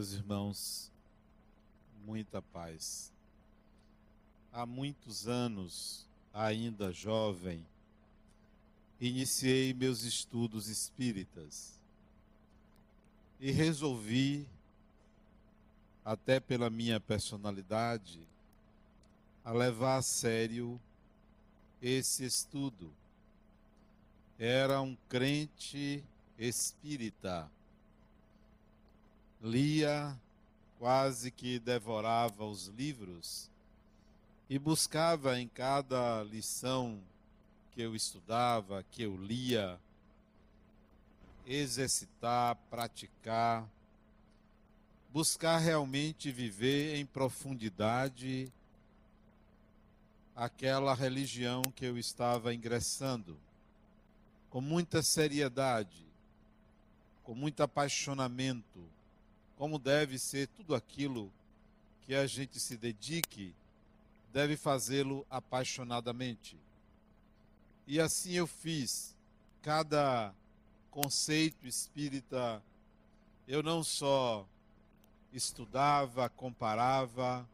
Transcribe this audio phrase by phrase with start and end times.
[0.00, 0.92] Meus irmãos,
[2.06, 3.12] muita paz.
[4.50, 7.66] Há muitos anos, ainda jovem,
[8.98, 11.78] iniciei meus estudos espíritas
[13.38, 14.48] e resolvi,
[16.02, 18.26] até pela minha personalidade,
[19.44, 20.80] a levar a sério
[21.82, 22.90] esse estudo.
[24.38, 26.02] Era um crente
[26.38, 27.50] espírita.
[29.42, 30.18] Lia,
[30.78, 33.50] quase que devorava os livros
[34.50, 37.00] e buscava em cada lição
[37.72, 39.78] que eu estudava, que eu lia,
[41.46, 43.66] exercitar, praticar,
[45.12, 48.52] buscar realmente viver em profundidade
[50.36, 53.38] aquela religião que eu estava ingressando,
[54.50, 56.04] com muita seriedade,
[57.22, 58.80] com muito apaixonamento,
[59.60, 61.30] como deve ser tudo aquilo
[62.06, 63.52] que a gente se dedique,
[64.32, 66.56] deve fazê-lo apaixonadamente.
[67.86, 69.14] E assim eu fiz.
[69.60, 70.32] Cada
[70.90, 72.62] conceito espírita,
[73.46, 74.46] eu não só
[75.30, 77.46] estudava, comparava,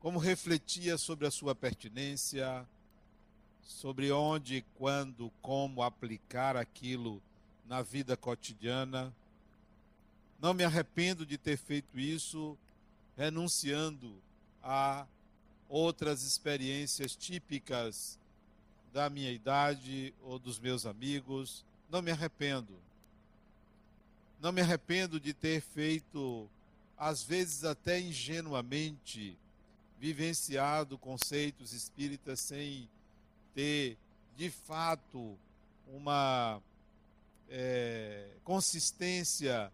[0.00, 2.66] como refletia sobre a sua pertinência,
[3.60, 7.20] sobre onde, quando, como aplicar aquilo
[7.66, 9.12] na vida cotidiana.
[10.44, 12.54] Não me arrependo de ter feito isso,
[13.16, 14.14] renunciando
[14.62, 15.06] a
[15.70, 18.18] outras experiências típicas
[18.92, 21.64] da minha idade ou dos meus amigos.
[21.88, 22.74] Não me arrependo.
[24.38, 26.46] Não me arrependo de ter feito,
[26.98, 29.38] às vezes até ingenuamente,
[29.98, 32.86] vivenciado conceitos espíritas sem
[33.54, 33.96] ter,
[34.36, 35.38] de fato,
[35.88, 36.60] uma
[37.48, 39.72] é, consistência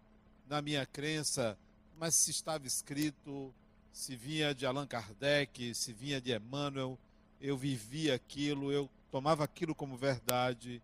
[0.51, 1.57] na minha crença,
[1.97, 3.53] mas se estava escrito,
[3.93, 6.99] se vinha de Allan Kardec, se vinha de Emmanuel,
[7.39, 10.81] eu vivia aquilo, eu tomava aquilo como verdade.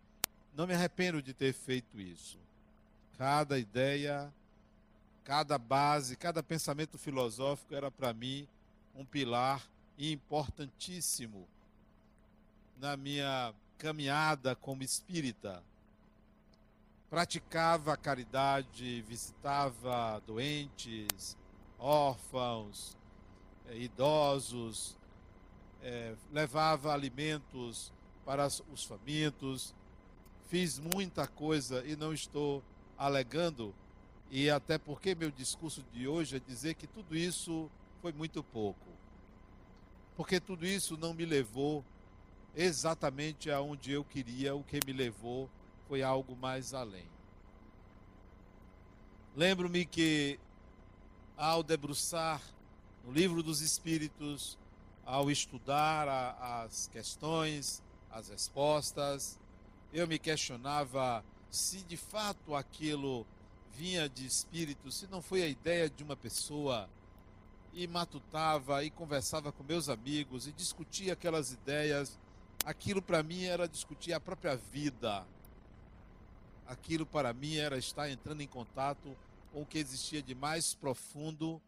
[0.56, 2.38] Não me arrependo de ter feito isso.
[3.18, 4.32] Cada ideia,
[5.22, 8.48] cada base, cada pensamento filosófico era para mim
[8.96, 9.62] um pilar
[9.98, 11.46] importantíssimo
[12.80, 15.62] na minha caminhada como espírita.
[17.10, 21.38] Praticava caridade, visitava doentes,
[21.78, 22.98] órfãos,
[23.66, 24.94] eh, idosos,
[25.82, 27.90] eh, levava alimentos
[28.26, 29.74] para os famintos,
[30.48, 32.62] fiz muita coisa e não estou
[32.98, 33.74] alegando,
[34.30, 37.70] e até porque meu discurso de hoje é dizer que tudo isso
[38.02, 38.86] foi muito pouco.
[40.14, 41.82] Porque tudo isso não me levou
[42.54, 45.48] exatamente aonde eu queria, o que me levou
[45.88, 47.08] foi algo mais além.
[49.34, 50.38] Lembro-me que
[51.36, 52.42] ao debruçar
[53.04, 54.58] no livro dos Espíritos,
[55.06, 59.38] ao estudar a, as questões, as respostas,
[59.92, 63.26] eu me questionava se de fato aquilo
[63.72, 66.90] vinha de espírito, se não foi a ideia de uma pessoa
[67.72, 72.18] e matutava e conversava com meus amigos e discutia aquelas ideias.
[72.64, 75.24] Aquilo para mim era discutir a própria vida.
[76.68, 79.16] Aquilo para mim era estar entrando em contato
[79.52, 81.60] com o que existia de mais profundo,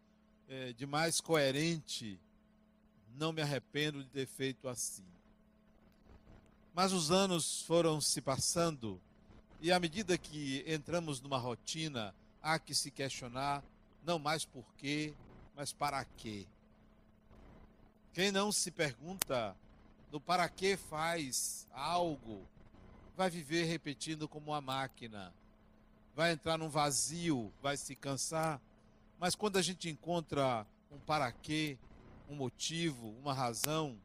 [0.49, 2.21] eh, de mais coerente.
[3.17, 5.07] Não me arrependo de ter feito assim.
[6.73, 9.01] Mas os anos foram se passando
[9.63, 13.63] e à medida que entramos numa rotina, há que se questionar
[14.03, 15.13] não mais por quê,
[15.55, 16.47] mas para quê?
[18.15, 19.55] Quem não se pergunta
[20.11, 22.47] do para que faz algo,
[23.17, 25.33] vai viver repetindo como uma máquina.
[26.15, 28.61] Vai entrar num vazio, vai se cansar.
[29.19, 31.79] Mas quando a gente encontra um para quê,
[32.29, 33.99] um motivo, uma razão,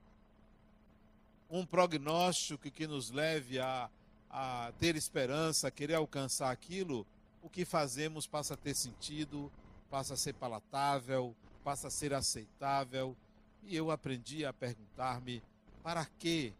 [1.49, 3.89] um prognóstico que nos leve a,
[4.29, 7.05] a ter esperança, a querer alcançar aquilo,
[7.41, 9.51] o que fazemos passa a ter sentido,
[9.89, 13.15] passa a ser palatável, passa a ser aceitável.
[13.63, 15.41] E eu aprendi a perguntar-me:
[15.83, 16.53] para quê?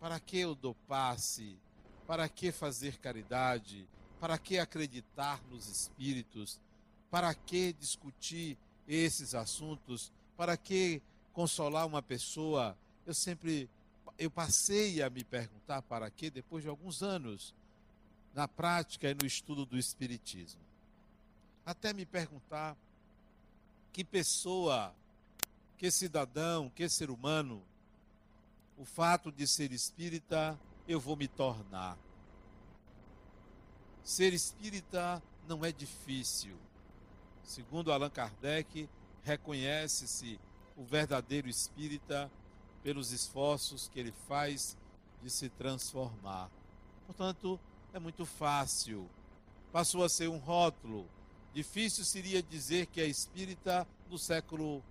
[0.00, 1.56] Para que eu dou passe?
[2.12, 3.88] Para que fazer caridade?
[4.20, 6.60] Para que acreditar nos espíritos?
[7.10, 10.12] Para que discutir esses assuntos?
[10.36, 11.00] Para que
[11.32, 12.76] consolar uma pessoa?
[13.06, 13.66] Eu sempre
[14.18, 17.54] eu passei a me perguntar para quê depois de alguns anos
[18.34, 20.60] na prática e no estudo do espiritismo.
[21.64, 22.76] Até me perguntar
[23.90, 24.94] que pessoa,
[25.78, 27.62] que cidadão, que ser humano,
[28.76, 31.96] o fato de ser espírita, eu vou me tornar.
[34.02, 36.56] Ser espírita não é difícil.
[37.42, 38.88] Segundo Allan Kardec,
[39.22, 40.38] reconhece-se
[40.76, 42.30] o verdadeiro espírita
[42.82, 44.76] pelos esforços que ele faz
[45.22, 46.50] de se transformar.
[47.06, 47.58] Portanto,
[47.92, 49.08] é muito fácil.
[49.70, 51.06] Passou a ser um rótulo.
[51.54, 54.82] Difícil seria dizer que é espírita no século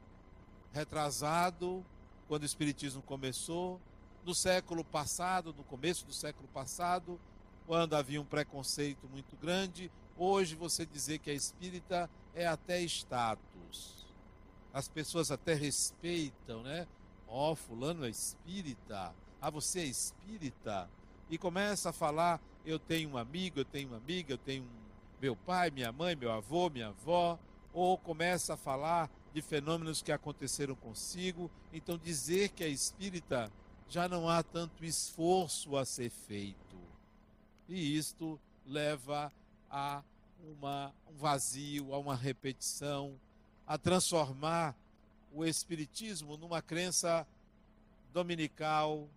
[0.71, 1.85] retrasado,
[2.27, 3.79] quando o espiritismo começou,
[4.25, 7.19] no século passado, no começo do século passado,
[7.65, 9.91] quando havia um preconceito muito grande.
[10.18, 14.06] Hoje você dizer que é espírita é até status.
[14.73, 16.88] As pessoas até respeitam, né?
[17.27, 19.13] Ó, oh, fulano é espírita.
[19.41, 20.89] Ah, você é espírita?
[21.29, 24.65] E começa a falar, eu tenho um amigo, eu tenho uma amiga, eu tenho
[25.21, 27.39] meu pai, minha mãe, meu avô, minha avó,
[27.74, 31.50] ou começa a falar de fenômenos que aconteceram consigo.
[31.71, 33.51] Então dizer que é espírita
[33.91, 36.77] já não há tanto esforço a ser feito.
[37.67, 39.29] E isto leva
[39.69, 40.01] a
[40.41, 43.19] uma, um vazio, a uma repetição,
[43.67, 44.73] a transformar
[45.33, 47.27] o Espiritismo numa crença
[48.13, 49.09] dominical,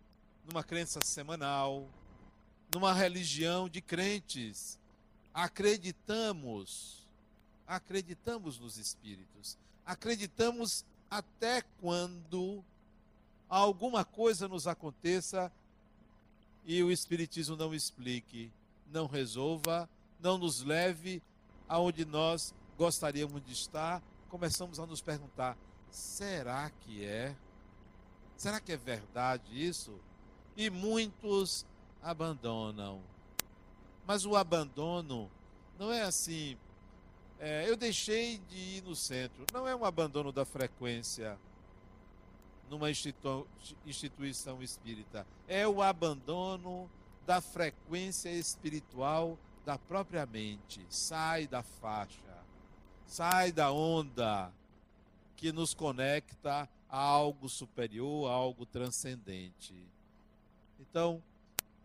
[0.44, 1.88] numa crença semanal,
[2.75, 4.76] numa religião de crentes.
[5.32, 7.06] Acreditamos,
[7.65, 9.56] acreditamos nos Espíritos,
[9.87, 12.65] acreditamos até quando
[13.49, 15.52] alguma coisa nos aconteça
[16.64, 18.50] e o Espiritismo não explique,
[18.91, 19.88] não resolva,
[20.20, 21.23] não nos leve
[21.69, 25.56] aonde nós gostaríamos de estar, começamos a nos perguntar:
[25.91, 27.37] será que é?
[28.37, 29.99] Será que é verdade isso?
[30.56, 31.67] E muitos
[32.02, 33.00] abandonam.
[34.06, 35.31] Mas o abandono
[35.79, 36.56] não é assim.
[37.38, 39.44] É, eu deixei de ir no centro.
[39.52, 41.38] Não é um abandono da frequência
[42.70, 43.46] numa institu
[43.87, 45.26] instituição espírita.
[45.46, 46.90] É o abandono
[47.26, 50.84] da frequência espiritual da própria mente.
[50.88, 52.44] Sai da faixa,
[53.06, 54.52] sai da onda
[55.37, 59.75] que nos conecta a algo superior, a algo transcendente.
[60.78, 61.22] Então,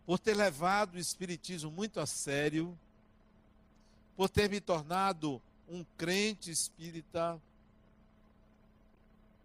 [0.06, 2.78] por ter levado o Espiritismo muito a sério,
[4.16, 7.40] por ter me tornado um crente espírita,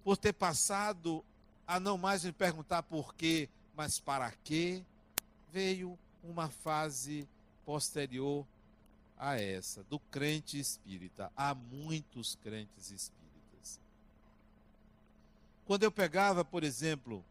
[0.06, 1.26] por ter passado
[1.66, 4.84] a não mais me perguntar por quê, mas para quê,
[5.52, 7.28] veio uma fase
[7.66, 8.46] posterior
[9.18, 11.32] a essa, do crente espírita.
[11.36, 13.80] Há muitos crentes espíritas.
[15.66, 17.26] Quando eu pegava, por exemplo,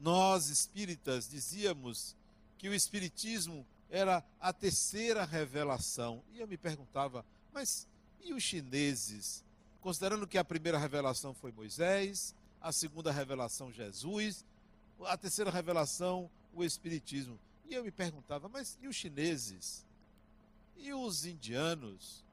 [0.00, 2.16] nós espíritas dizíamos
[2.56, 6.22] que o espiritismo era a terceira revelação.
[6.32, 7.22] E eu me perguntava,
[7.52, 7.86] mas
[8.22, 9.44] e os chineses?
[9.80, 14.44] Considerando que a primeira revelação foi Moisés, a segunda revelação Jesus,
[15.06, 17.38] a terceira revelação o Espiritismo.
[17.68, 19.86] E eu me perguntava, mas e os chineses?
[20.76, 22.24] E os indianos?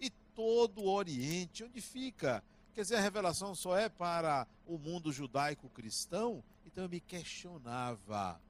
[0.00, 1.64] E todo o Oriente?
[1.64, 2.42] Onde fica?
[2.74, 6.42] Quer dizer, a revelação só é para o mundo judaico-cristão?
[6.66, 8.40] Então eu me questionava,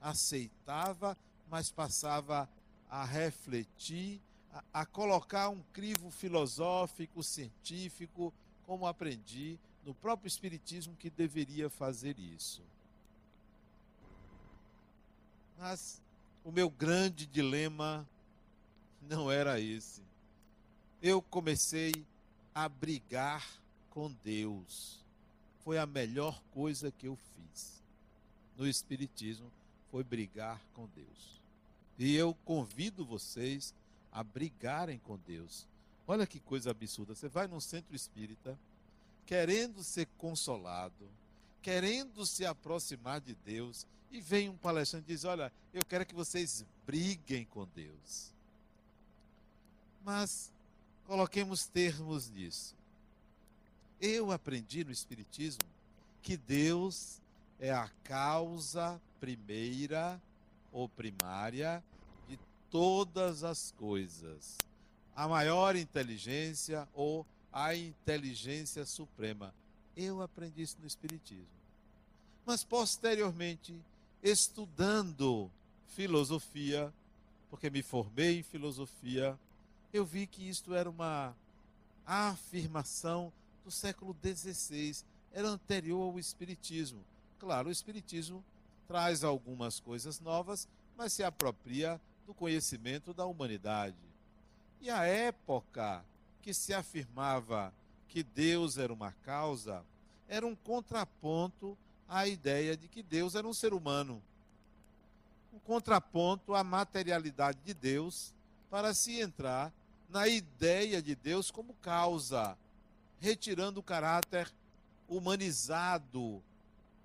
[0.00, 1.16] aceitava,
[1.50, 2.48] mas passava
[2.88, 4.20] a refletir,
[4.52, 8.32] a, a colocar um crivo filosófico, científico,
[8.66, 12.62] como aprendi no próprio Espiritismo que deveria fazer isso.
[15.58, 16.00] Mas
[16.44, 18.08] o meu grande dilema
[19.02, 20.02] não era esse.
[21.02, 21.92] Eu comecei
[22.54, 23.46] a brigar
[23.90, 24.98] com Deus.
[25.64, 27.82] Foi a melhor coisa que eu fiz
[28.56, 29.50] no Espiritismo,
[29.90, 31.40] foi brigar com Deus.
[31.98, 33.72] E eu convido vocês
[34.18, 35.64] a brigarem com Deus.
[36.04, 37.14] Olha que coisa absurda.
[37.14, 38.58] Você vai num centro espírita,
[39.24, 41.08] querendo ser consolado,
[41.62, 46.16] querendo se aproximar de Deus, e vem um palestrante e diz: Olha, eu quero que
[46.16, 48.32] vocês briguem com Deus.
[50.04, 50.50] Mas
[51.06, 52.74] coloquemos termos nisso.
[54.00, 55.62] Eu aprendi no Espiritismo
[56.22, 57.20] que Deus
[57.60, 60.20] é a causa primeira
[60.72, 61.80] ou primária
[62.70, 64.56] todas as coisas.
[65.14, 69.54] A maior inteligência ou a inteligência suprema.
[69.96, 71.46] Eu aprendi isso no Espiritismo.
[72.46, 73.74] Mas posteriormente,
[74.22, 75.50] estudando
[75.88, 76.92] filosofia,
[77.50, 79.38] porque me formei em filosofia,
[79.92, 81.34] eu vi que isto era uma
[82.06, 83.32] afirmação
[83.64, 87.00] do século XVI, era anterior ao Espiritismo.
[87.38, 88.44] Claro, o Espiritismo
[88.86, 93.96] traz algumas coisas novas, mas se apropria do conhecimento da humanidade.
[94.82, 96.04] E a época
[96.42, 97.72] que se afirmava
[98.06, 99.82] que Deus era uma causa,
[100.28, 104.22] era um contraponto à ideia de que Deus era um ser humano.
[105.54, 108.34] Um contraponto à materialidade de Deus
[108.70, 109.72] para se entrar
[110.10, 112.58] na ideia de Deus como causa,
[113.20, 114.52] retirando o caráter
[115.08, 116.42] humanizado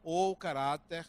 [0.04, 1.08] ou o caráter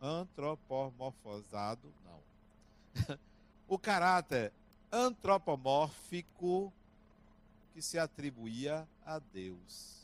[0.00, 2.20] antropomorfizado, não.
[3.68, 4.52] o caráter
[4.90, 6.72] antropomórfico
[7.74, 9.96] que se atribuía a Deus.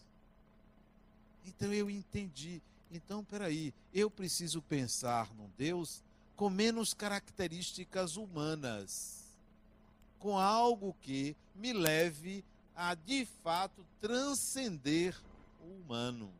[1.45, 2.61] Então eu entendi.
[2.91, 6.03] Então, peraí, eu preciso pensar num Deus
[6.37, 9.25] com menos características humanas,
[10.19, 12.45] com algo que me leve
[12.75, 15.17] a de fato transcender
[15.61, 16.31] o humano.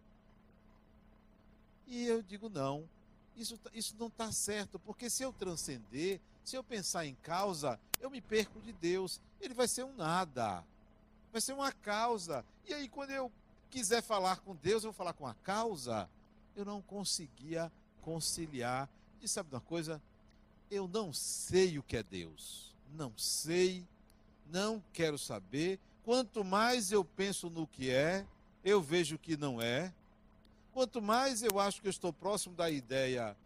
[1.87, 2.89] E eu digo não,
[3.37, 7.79] isso, tá, isso não está certo, porque se eu transcender, se eu pensar em causa,
[8.01, 9.21] eu me perco de Deus.
[9.41, 10.65] Ele vai ser um nada,
[11.31, 12.45] vai ser uma causa.
[12.67, 13.31] E aí, quando eu
[13.71, 16.09] quiser falar com Deus, eu vou falar com a causa.
[16.55, 17.73] Eu não conseguia
[18.03, 18.89] conciliar.
[19.21, 20.03] E sabe uma coisa?
[20.71, 22.75] Eu não sei o que é Deus.
[22.95, 23.87] Não sei,
[24.51, 25.79] não quero saber.
[26.05, 28.27] Quanto mais eu penso no que é,
[28.65, 29.93] eu vejo que não é.
[30.73, 33.37] Quanto mais eu acho que eu estou próximo da ideia,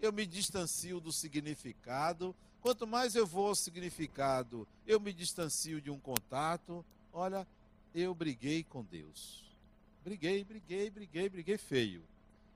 [0.00, 2.34] eu me distancio do significado.
[2.60, 6.84] Quanto mais eu vou ao significado, eu me distancio de um contato.
[7.12, 7.46] Olha,
[7.94, 9.44] eu briguei com Deus.
[10.02, 12.02] Briguei, briguei, briguei, briguei feio.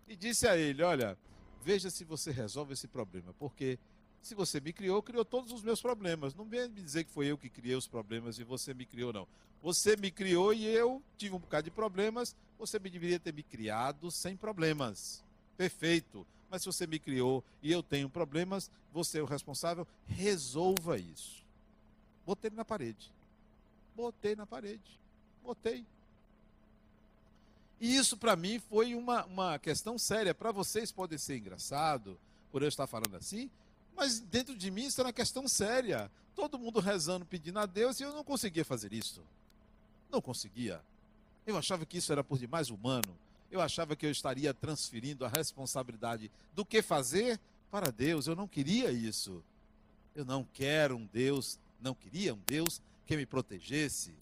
[0.08, 1.16] E disse a ele: Olha,
[1.62, 3.78] veja se você resolve esse problema, porque
[4.26, 6.34] se você me criou, criou todos os meus problemas.
[6.34, 9.12] Não vem me dizer que foi eu que criei os problemas e você me criou,
[9.12, 9.26] não.
[9.62, 12.34] Você me criou e eu tive um bocado de problemas.
[12.58, 15.22] Você me deveria ter me criado sem problemas.
[15.56, 16.26] Perfeito.
[16.50, 21.44] Mas se você me criou e eu tenho problemas, você é o responsável, resolva isso.
[22.24, 23.10] Botei na parede.
[23.94, 25.00] Botei na parede.
[25.42, 25.84] Botei.
[27.80, 30.34] E isso para mim foi uma, uma questão séria.
[30.34, 32.18] Para vocês pode ser engraçado,
[32.50, 33.50] por eu estar falando assim,
[33.96, 36.10] mas dentro de mim isso era uma questão séria.
[36.34, 39.22] Todo mundo rezando, pedindo a Deus, e eu não conseguia fazer isso.
[40.10, 40.82] Não conseguia.
[41.46, 43.16] Eu achava que isso era por demais humano.
[43.50, 48.26] Eu achava que eu estaria transferindo a responsabilidade do que fazer para Deus.
[48.26, 49.42] Eu não queria isso.
[50.14, 54.12] Eu não quero um Deus, não queria um Deus que me protegesse,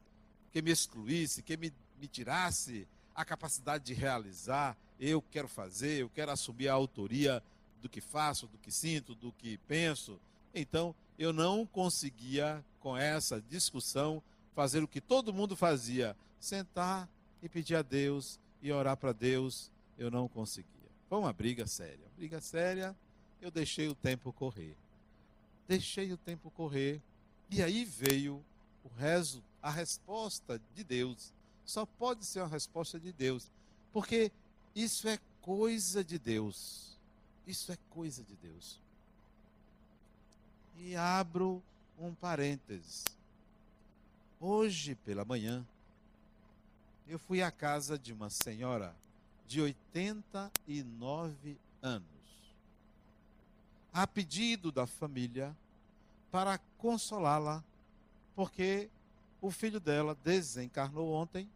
[0.53, 4.77] que me excluísse, que me, me tirasse a capacidade de realizar.
[5.01, 7.43] Eu quero fazer, eu quero assumir a autoria
[7.85, 10.19] do que faço, do que sinto, do que penso.
[10.55, 14.23] Então, eu não conseguia, com essa discussão,
[14.55, 17.07] fazer o que todo mundo fazia: sentar
[17.43, 19.71] e pedir a Deus e orar para Deus.
[19.99, 20.71] Eu não conseguia.
[21.11, 22.07] Foi uma briga séria.
[22.17, 22.97] Briga séria,
[23.39, 24.75] eu deixei o tempo correr.
[25.69, 27.03] Deixei o tempo correr.
[27.51, 28.43] E aí veio
[28.83, 31.35] o rezo, a resposta de Deus.
[31.67, 33.53] Só pode ser uma resposta de Deus.
[33.93, 34.33] Porque
[34.75, 36.94] isso é coisa de Deus.
[37.47, 38.81] Isso é coisa de Deus.
[40.79, 41.63] E abro
[41.99, 43.05] um parênteses.
[44.41, 45.65] Hoje pela manhã,
[47.07, 48.95] eu fui à casa de uma senhora
[49.47, 52.05] de 89 anos,
[53.93, 55.55] a pedido da família,
[56.31, 57.63] para consolá-la,
[58.35, 58.91] porque
[59.41, 61.49] o filho dela desencarnou ontem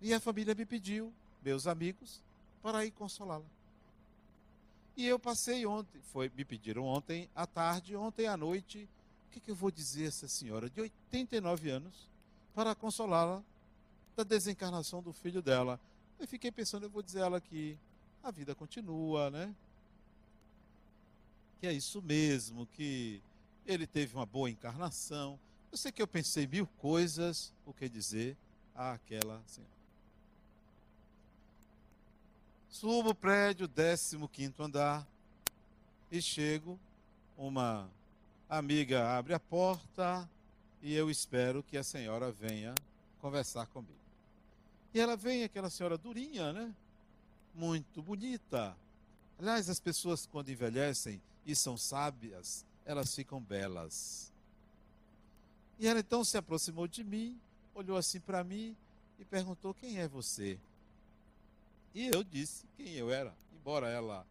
[0.00, 2.20] e a família me pediu, meus amigos,
[2.62, 3.44] para ir consolá-la.
[4.96, 8.88] E eu passei ontem, foi, me pediram ontem à tarde, ontem à noite,
[9.26, 12.10] o que, que eu vou dizer a essa senhora de 89 anos
[12.54, 13.42] para consolá-la
[14.14, 15.80] da desencarnação do filho dela?
[16.20, 17.78] Eu fiquei pensando, eu vou dizer a ela que
[18.22, 19.54] a vida continua, né?
[21.58, 23.22] Que é isso mesmo, que
[23.66, 25.38] ele teve uma boa encarnação.
[25.70, 28.36] Eu sei que eu pensei mil coisas, o que dizer
[28.74, 29.81] àquela senhora.
[32.72, 35.06] Subo o prédio, 15 andar,
[36.10, 36.80] e chego.
[37.36, 37.86] Uma
[38.48, 40.28] amiga abre a porta
[40.80, 42.74] e eu espero que a senhora venha
[43.20, 43.92] conversar comigo.
[44.94, 46.74] E ela vem, aquela senhora durinha, né?
[47.54, 48.74] Muito bonita.
[49.38, 54.32] Aliás, as pessoas quando envelhecem e são sábias, elas ficam belas.
[55.78, 57.38] E ela então se aproximou de mim,
[57.74, 58.74] olhou assim para mim
[59.20, 60.58] e perguntou: Quem é você?
[61.94, 63.34] E eu disse quem eu era.
[63.54, 64.26] Embora ela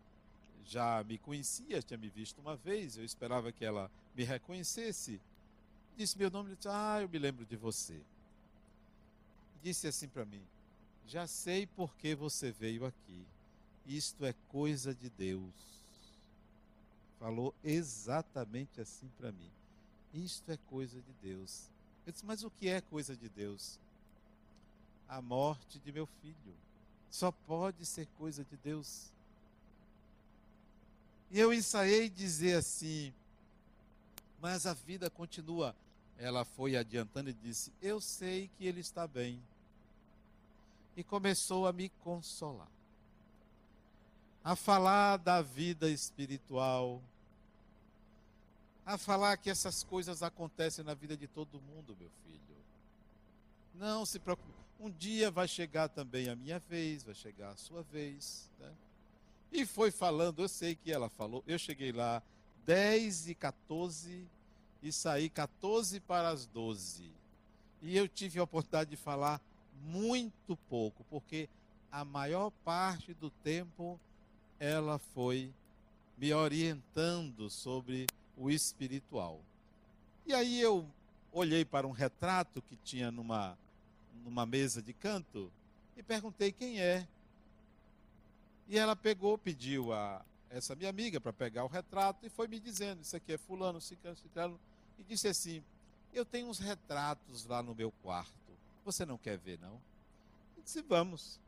[0.66, 5.20] já me conhecia, tinha me visto uma vez, eu esperava que ela me reconhecesse.
[5.98, 8.00] Disse meu nome, disse, ah, eu me lembro de você.
[9.62, 10.42] Disse assim para mim,
[11.06, 13.26] já sei por que você veio aqui.
[13.86, 15.54] Isto é coisa de Deus.
[17.20, 19.52] Falou exatamente assim para mim.
[20.14, 21.70] Isto é coisa de Deus.
[22.06, 23.80] Eu disse, mas o que é coisa de Deus?
[25.08, 26.56] A morte de meu filho.
[27.12, 29.12] Só pode ser coisa de Deus.
[31.30, 33.14] E eu ensaiei dizer assim:
[34.42, 35.76] mas a vida continua.
[36.18, 39.42] Ela foi adiantando e disse: Eu sei que ele está bem.
[40.98, 42.68] E começou a me consolar,
[44.44, 47.02] a falar da vida espiritual,
[48.86, 52.58] a falar que essas coisas acontecem na vida de todo mundo, meu filho.
[53.76, 54.61] Não se preocupe.
[54.82, 58.50] Um dia vai chegar também a minha vez, vai chegar a sua vez.
[58.60, 58.72] Né?
[59.52, 62.24] E foi falando, eu sei que ela falou, eu cheguei lá
[62.66, 64.28] 10 e 14
[64.82, 67.12] e saí 14 para as 12.
[67.84, 69.40] E eu tive a oportunidade de falar
[69.84, 71.48] muito pouco, porque
[71.92, 74.00] a maior parte do tempo
[74.60, 75.54] ela foi
[76.18, 79.40] me orientando sobre o espiritual.
[80.26, 80.88] E aí eu
[81.32, 83.56] olhei para um retrato que tinha numa,
[84.24, 85.52] numa mesa de canto
[85.98, 87.08] e perguntei quem é.
[88.68, 92.60] E ela pegou, pediu a essa minha amiga para pegar o retrato e foi me
[92.60, 94.60] dizendo: Isso aqui é Fulano, Ciclano, Ciclano.
[95.00, 95.64] E disse assim:
[96.14, 98.34] Eu tenho uns retratos lá no meu quarto.
[98.84, 99.74] Você não quer ver, não?
[100.58, 101.40] Eu disse: Vamos.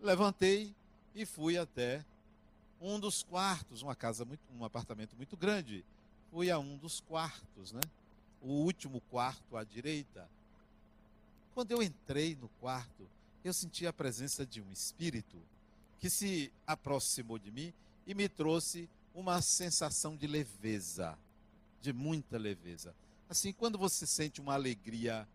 [0.00, 0.74] Levantei
[1.14, 2.04] e fui até
[2.80, 5.84] um dos quartos, uma casa muito, um apartamento muito grande.
[6.30, 7.80] Fui a um dos quartos, né?
[8.40, 10.28] O último quarto à direita.
[11.58, 13.10] Quando eu entrei no quarto,
[13.42, 15.36] eu senti a presença de um espírito
[15.98, 17.74] que se aproximou de mim
[18.06, 21.18] e me trouxe uma sensação de leveza,
[21.82, 22.94] de muita leveza.
[23.28, 25.26] Assim, quando você sente uma alegria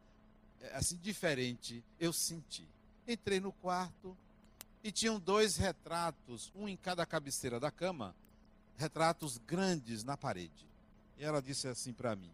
[0.62, 2.66] é, assim diferente, eu senti.
[3.06, 4.16] Entrei no quarto,
[4.82, 8.16] e tinham dois retratos, um em cada cabeceira da cama,
[8.78, 10.66] retratos grandes na parede.
[11.20, 12.32] E ela disse assim para mim: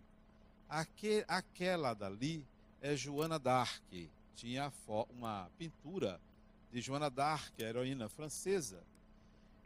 [0.69, 2.45] Aque, aquela dali
[2.81, 4.09] é Joana d'Arc.
[4.35, 4.71] Tinha
[5.09, 6.19] uma pintura
[6.71, 8.81] de Joana d'Arc, heroína francesa.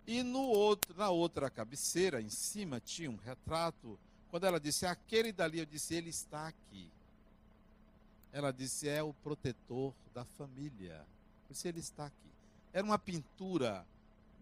[0.06, 3.98] E no outro, na outra cabeceira, em cima, tinha um retrato.
[4.30, 6.90] Quando ela disse aquele dali, eu disse: Ele está aqui.
[8.32, 11.06] Ela disse: É o protetor da família.
[11.48, 12.32] Eu disse: Ele está aqui.
[12.74, 13.86] Era uma pintura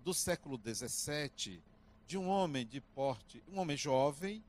[0.04, 1.62] do século XVII
[2.08, 4.44] de um homem de porte, um homem jovem,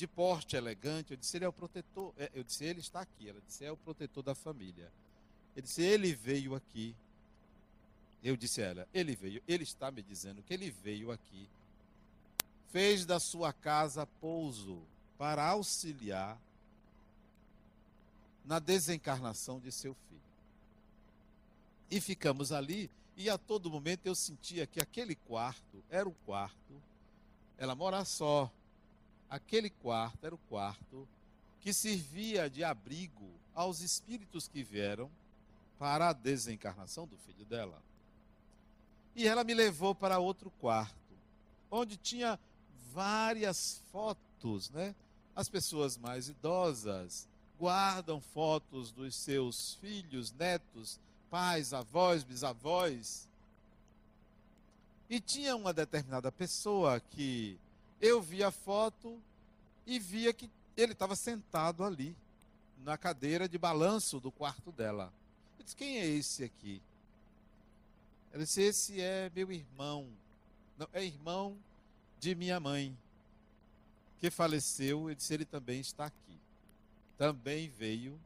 [0.00, 1.12] de porte elegante.
[1.12, 2.14] Eu disse, ele é o protetor.
[2.16, 3.28] É, eu disse, ele está aqui.
[3.28, 4.90] Ela disse, é o protetor da família.
[5.54, 6.96] Ele disse, ele veio aqui.
[8.24, 9.42] Eu disse a ela, ele veio.
[9.46, 11.46] Ele está me dizendo que ele veio aqui.
[12.70, 14.80] Fez da sua casa pouso
[15.18, 16.40] para auxiliar
[18.44, 20.20] na desencarnação de seu filho.
[21.90, 26.82] E ficamos ali e a todo momento eu sentia que aquele quarto era o quarto,
[27.58, 28.50] ela mora só,
[29.30, 31.06] aquele quarto era o quarto
[31.60, 35.08] que servia de abrigo aos espíritos que vieram
[35.78, 37.80] para a desencarnação do filho dela.
[39.14, 40.94] E ela me levou para outro quarto,
[41.70, 42.38] onde tinha
[42.92, 44.94] várias fotos, né?
[45.34, 50.98] As pessoas mais idosas guardam fotos dos seus filhos, netos,
[51.30, 53.28] pais, avós, bisavós.
[55.08, 57.58] E tinha uma determinada pessoa que
[58.00, 59.20] eu via a foto
[59.86, 62.16] e via que ele estava sentado ali,
[62.78, 65.12] na cadeira de balanço do quarto dela.
[65.58, 66.80] Eu disse: Quem é esse aqui?
[68.32, 70.08] Ela disse: Esse é meu irmão.
[70.78, 71.56] Não, é irmão
[72.18, 72.96] de minha mãe,
[74.18, 75.10] que faleceu.
[75.10, 76.38] Eu disse: Ele também está aqui.
[77.18, 78.18] Também veio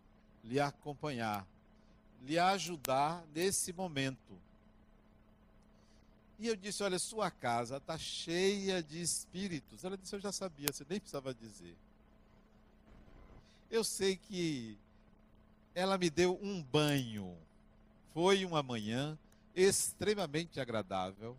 [0.45, 1.47] lhe acompanhar
[2.25, 4.39] lhe ajudar nesse momento.
[6.38, 9.85] E eu disse: Olha, sua casa está cheia de espíritos.
[9.85, 11.77] Ela disse: Eu já sabia, você nem precisava dizer.
[13.70, 14.77] Eu sei que
[15.75, 17.37] ela me deu um banho.
[18.12, 19.18] Foi uma manhã
[19.55, 21.37] extremamente agradável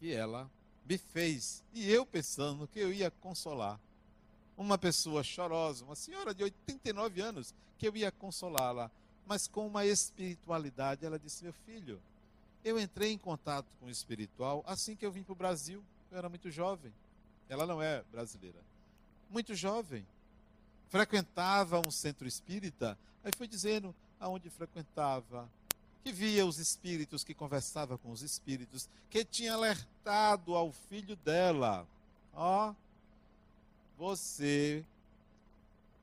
[0.00, 0.50] que ela
[0.84, 1.62] me fez.
[1.72, 3.78] E eu pensando que eu ia consolar
[4.56, 8.90] uma pessoa chorosa, uma senhora de 89 anos, que eu ia consolá-la
[9.26, 11.04] mas com uma espiritualidade.
[11.04, 12.00] Ela disse: Meu filho,
[12.64, 15.82] eu entrei em contato com o espiritual assim que eu vim para o Brasil.
[16.10, 16.92] Eu era muito jovem.
[17.48, 18.58] Ela não é brasileira.
[19.30, 20.06] Muito jovem.
[20.88, 22.98] Frequentava um centro espírita.
[23.24, 25.48] Aí foi dizendo aonde frequentava.
[26.04, 28.88] Que via os espíritos, que conversava com os espíritos.
[29.10, 31.86] Que tinha alertado ao filho dela.
[32.34, 32.74] Ó, oh,
[33.96, 34.84] você,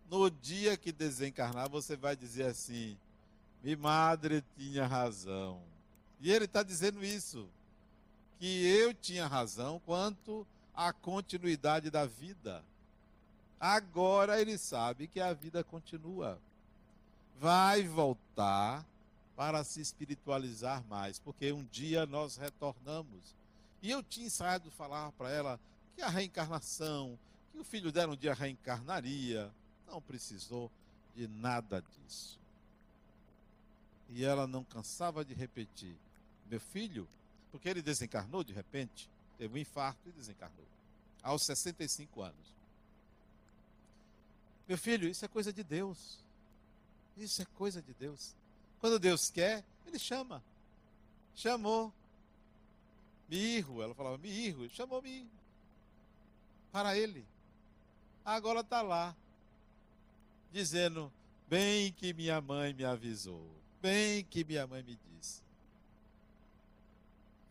[0.10, 2.98] no dia que desencarnar, você vai dizer assim:
[3.64, 5.62] minha madre tinha razão.
[6.20, 7.48] E ele está dizendo isso,
[8.40, 12.64] que eu tinha razão quanto à continuidade da vida.
[13.60, 16.40] Agora ele sabe que a vida continua.
[17.40, 18.86] Vai voltar
[19.36, 23.36] para se espiritualizar mais, porque um dia nós retornamos.
[23.82, 25.60] E eu tinha ensaiado falar para ela
[25.96, 27.18] que a reencarnação,
[27.52, 29.52] que o filho dela um dia reencarnaria.
[29.88, 30.72] Não precisou
[31.16, 32.40] de nada disso.
[34.10, 35.96] E ela não cansava de repetir:
[36.50, 37.08] Meu filho,
[37.52, 40.66] porque ele desencarnou de repente, teve um infarto e desencarnou,
[41.22, 42.60] aos 65 anos.
[44.68, 46.20] Meu filho, isso é coisa de Deus.
[47.18, 48.36] Isso é coisa de Deus.
[48.80, 50.44] Quando Deus quer, Ele chama.
[51.36, 51.92] Chamou.
[53.28, 55.30] Mirro, ela falava Mirro, chamou Mirro.
[56.72, 57.26] Para Ele.
[58.24, 59.16] Agora está lá,
[60.52, 61.12] dizendo:
[61.48, 63.44] Bem que minha mãe me avisou.
[63.82, 65.00] Bem que minha mãe me.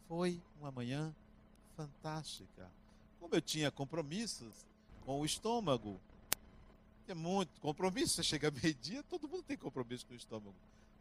[0.08, 1.14] Foi uma manhã
[1.76, 2.70] fantástica.
[3.20, 4.66] Como eu tinha compromissos
[5.04, 6.00] com o estômago,
[7.06, 8.14] é muito compromisso.
[8.14, 10.54] Você chega meio-dia, todo mundo tem compromisso com o estômago.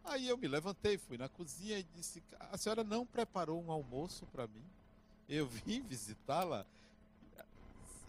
[0.03, 4.25] Aí eu me levantei, fui na cozinha e disse: A senhora não preparou um almoço
[4.27, 4.63] para mim?
[5.27, 6.65] Eu vim visitá-la.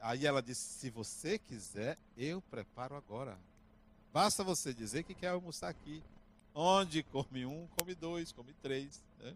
[0.00, 3.38] Aí ela disse: Se você quiser, eu preparo agora.
[4.12, 6.02] Basta você dizer que quer almoçar aqui.
[6.54, 9.02] Onde come um, come dois, come três.
[9.18, 9.34] Né?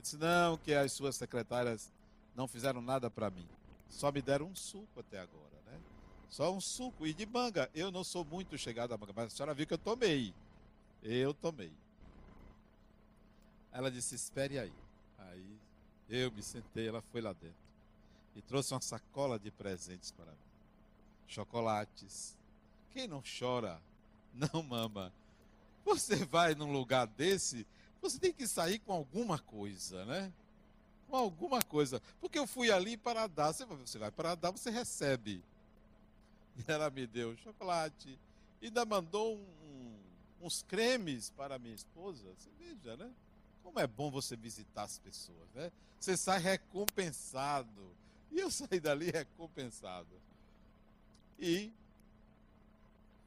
[0.00, 1.92] Eu disse: Não, que as suas secretárias
[2.34, 3.46] não fizeram nada para mim.
[3.90, 5.50] Só me deram um suco até agora.
[6.30, 7.06] Só um suco.
[7.06, 7.70] E de manga.
[7.74, 10.32] Eu não sou muito chegado a manga, mas a senhora viu que eu tomei.
[11.02, 11.70] Eu tomei.
[13.70, 14.72] Ela disse: Espere aí.
[15.18, 15.58] Aí
[16.08, 17.54] eu me sentei, ela foi lá dentro.
[18.34, 20.38] E trouxe uma sacola de presentes para mim:
[21.28, 22.38] chocolates.
[22.90, 23.78] Quem não chora,
[24.32, 25.12] não mama.
[25.84, 27.66] Você vai num lugar desse,
[28.00, 30.32] você tem que sair com alguma coisa, né?
[31.08, 32.00] Com alguma coisa.
[32.20, 33.52] Porque eu fui ali para dar.
[33.52, 35.42] Você vai para dar, você recebe.
[36.56, 38.18] E ela me deu chocolate.
[38.60, 39.94] E ainda mandou um,
[40.42, 42.28] uns cremes para minha esposa.
[42.38, 43.10] Você veja, né?
[43.62, 45.70] Como é bom você visitar as pessoas, né?
[45.98, 47.90] Você sai recompensado.
[48.30, 50.08] E eu saí dali recompensado.
[51.38, 51.72] E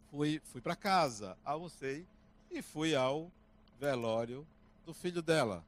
[0.10, 2.06] fui, fui para casa, almocei
[2.52, 3.32] e fui ao
[3.80, 4.46] velório
[4.86, 5.64] do filho dela.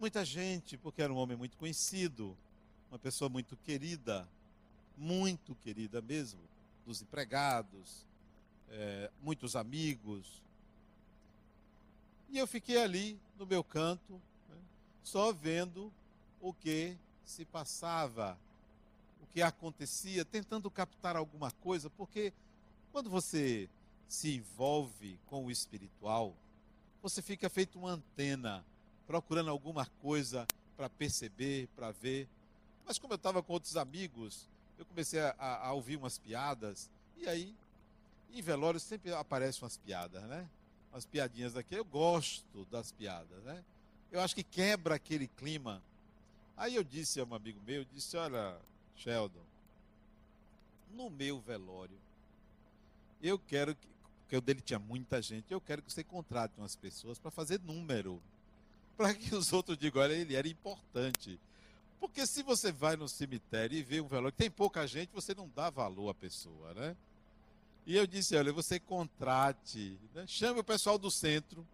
[0.00, 2.36] Muita gente, porque era um homem muito conhecido,
[2.90, 4.28] uma pessoa muito querida,
[4.96, 6.40] muito querida mesmo,
[6.84, 8.06] dos empregados,
[8.70, 10.42] é, muitos amigos.
[12.30, 14.56] E eu fiquei ali no meu canto, né,
[15.04, 15.92] só vendo
[16.40, 18.38] o que se passava,
[19.22, 22.32] o que acontecia, tentando captar alguma coisa, porque
[22.90, 23.68] quando você
[24.12, 26.36] se envolve com o espiritual,
[27.02, 28.62] você fica feito uma antena,
[29.06, 30.46] procurando alguma coisa
[30.76, 32.28] para perceber, para ver.
[32.84, 34.46] Mas como eu estava com outros amigos,
[34.78, 37.54] eu comecei a, a, ouvir umas piadas, e aí,
[38.34, 40.46] em velório sempre aparecem umas piadas, né?
[40.92, 41.74] Umas piadinhas daqui.
[41.74, 43.64] Eu gosto das piadas, né?
[44.10, 45.82] Eu acho que quebra aquele clima.
[46.54, 48.58] Aí eu disse a um amigo meu, disse, olha,
[48.94, 49.40] Sheldon,
[50.92, 51.96] no meu velório,
[53.22, 53.92] eu quero que,
[54.32, 57.60] porque o dele tinha muita gente, eu quero que você contrate umas pessoas para fazer
[57.60, 58.18] número.
[58.96, 61.38] Para que os outros digam, olha, ele era importante.
[62.00, 65.34] Porque se você vai no cemitério e vê um velório que tem pouca gente, você
[65.34, 66.96] não dá valor à pessoa, né?
[67.86, 70.24] E eu disse, olha, você contrate, né?
[70.26, 71.66] chame o pessoal do centro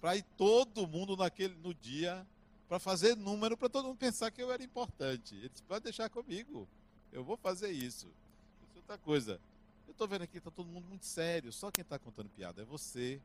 [0.00, 2.26] para ir todo mundo naquele no dia
[2.70, 5.34] para fazer número para todo mundo pensar que eu era importante.
[5.34, 6.66] Ele disse, pode deixar comigo,
[7.12, 8.06] eu vou fazer isso.
[8.06, 9.38] Isso é outra coisa.
[9.86, 12.64] Eu estou vendo aqui, está todo mundo muito sério, só quem está contando piada é
[12.64, 13.20] você.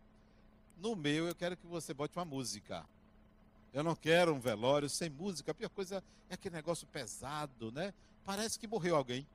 [0.77, 2.85] No meu, eu quero que você bote uma música.
[3.73, 5.51] Eu não quero um velório sem música.
[5.51, 7.93] A pior coisa é aquele negócio pesado, né?
[8.25, 9.25] Parece que morreu alguém.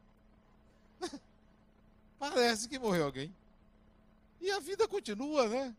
[2.19, 3.35] Parece que morreu alguém.
[4.41, 5.75] E a vida continua, né?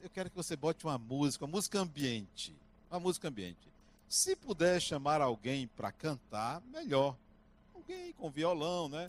[0.00, 2.54] Eu quero que você bote uma música, uma música ambiente.
[2.90, 3.68] Uma música ambiente.
[4.08, 7.16] Se puder chamar alguém para cantar, melhor.
[7.74, 9.06] Alguém com violão, né?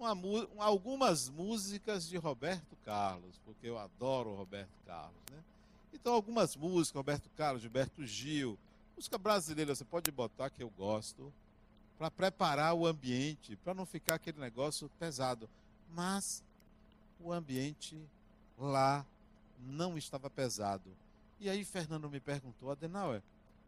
[0.00, 5.44] Uma, algumas músicas de Roberto Carlos, porque eu adoro Roberto Carlos, né?
[5.92, 8.58] Então, algumas músicas, Roberto Carlos, Gilberto Gil,
[8.96, 11.30] música brasileira, você pode botar que eu gosto,
[11.98, 15.46] para preparar o ambiente, para não ficar aquele negócio pesado.
[15.92, 16.42] Mas
[17.20, 17.94] o ambiente
[18.58, 19.04] lá
[19.58, 20.90] não estava pesado.
[21.38, 23.22] E aí Fernando me perguntou, Adenauer,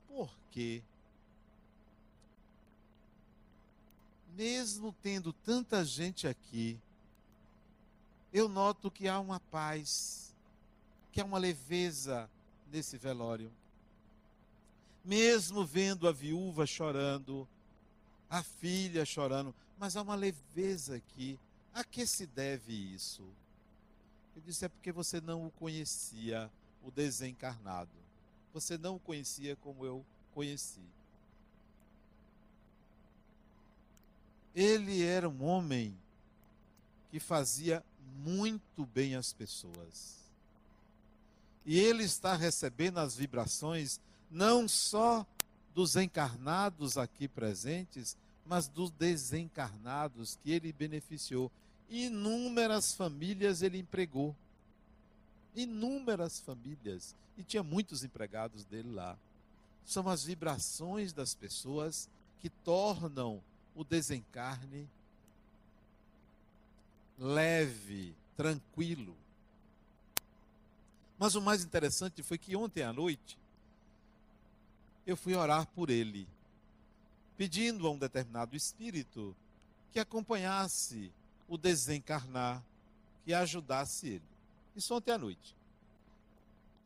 [0.09, 0.83] por quê?
[4.37, 6.79] Mesmo tendo tanta gente aqui,
[8.33, 10.35] eu noto que há uma paz
[11.13, 12.29] que há uma leveza
[12.71, 13.53] nesse velório.
[15.05, 17.47] Mesmo vendo a viúva chorando,
[18.31, 21.39] a filha chorando, mas há uma leveza aqui.
[21.75, 23.23] A que se deve isso?
[24.35, 26.51] Eu disse: é porque você não o conhecia,
[26.83, 27.91] o desencarnado.
[28.55, 30.81] Você não o conhecia como eu conheci.
[34.55, 35.97] Ele era um homem
[37.11, 37.85] que fazia
[38.25, 40.17] muito bem às pessoas.
[41.65, 45.27] E ele está recebendo as vibrações não só
[45.75, 51.51] dos encarnados aqui presentes, mas dos desencarnados que ele beneficiou.
[51.89, 54.35] Inúmeras famílias ele empregou.
[55.55, 57.15] Inúmeras famílias.
[57.37, 59.17] E tinha muitos empregados dele lá.
[59.85, 62.09] São as vibrações das pessoas
[62.41, 63.43] que tornam
[63.75, 64.89] o desencarne
[67.19, 69.17] leve, tranquilo.
[71.19, 73.39] Mas o mais interessante foi que ontem à noite
[75.07, 76.27] eu fui orar por ele,
[77.37, 79.35] pedindo a um determinado espírito
[79.93, 81.13] que acompanhasse
[81.49, 82.63] o desencarnar,
[83.25, 84.23] que ajudasse ele.
[84.75, 85.55] Isso ontem à noite.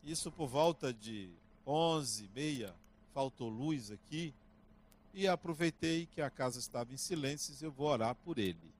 [0.04, 1.30] Isso por volta de
[1.66, 2.74] onze, meia,
[3.14, 4.34] faltou luz aqui,
[5.16, 8.70] e aproveitei que a casa estava em silêncio e eu vou orar por ele.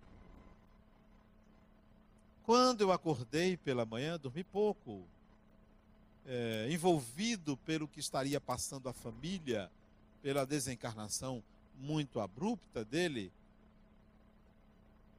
[2.44, 5.02] Quando eu acordei pela manhã, dormi pouco,
[6.26, 9.70] é, envolvido pelo que estaria passando a família,
[10.22, 11.42] pela desencarnação
[11.78, 13.32] muito abrupta dele,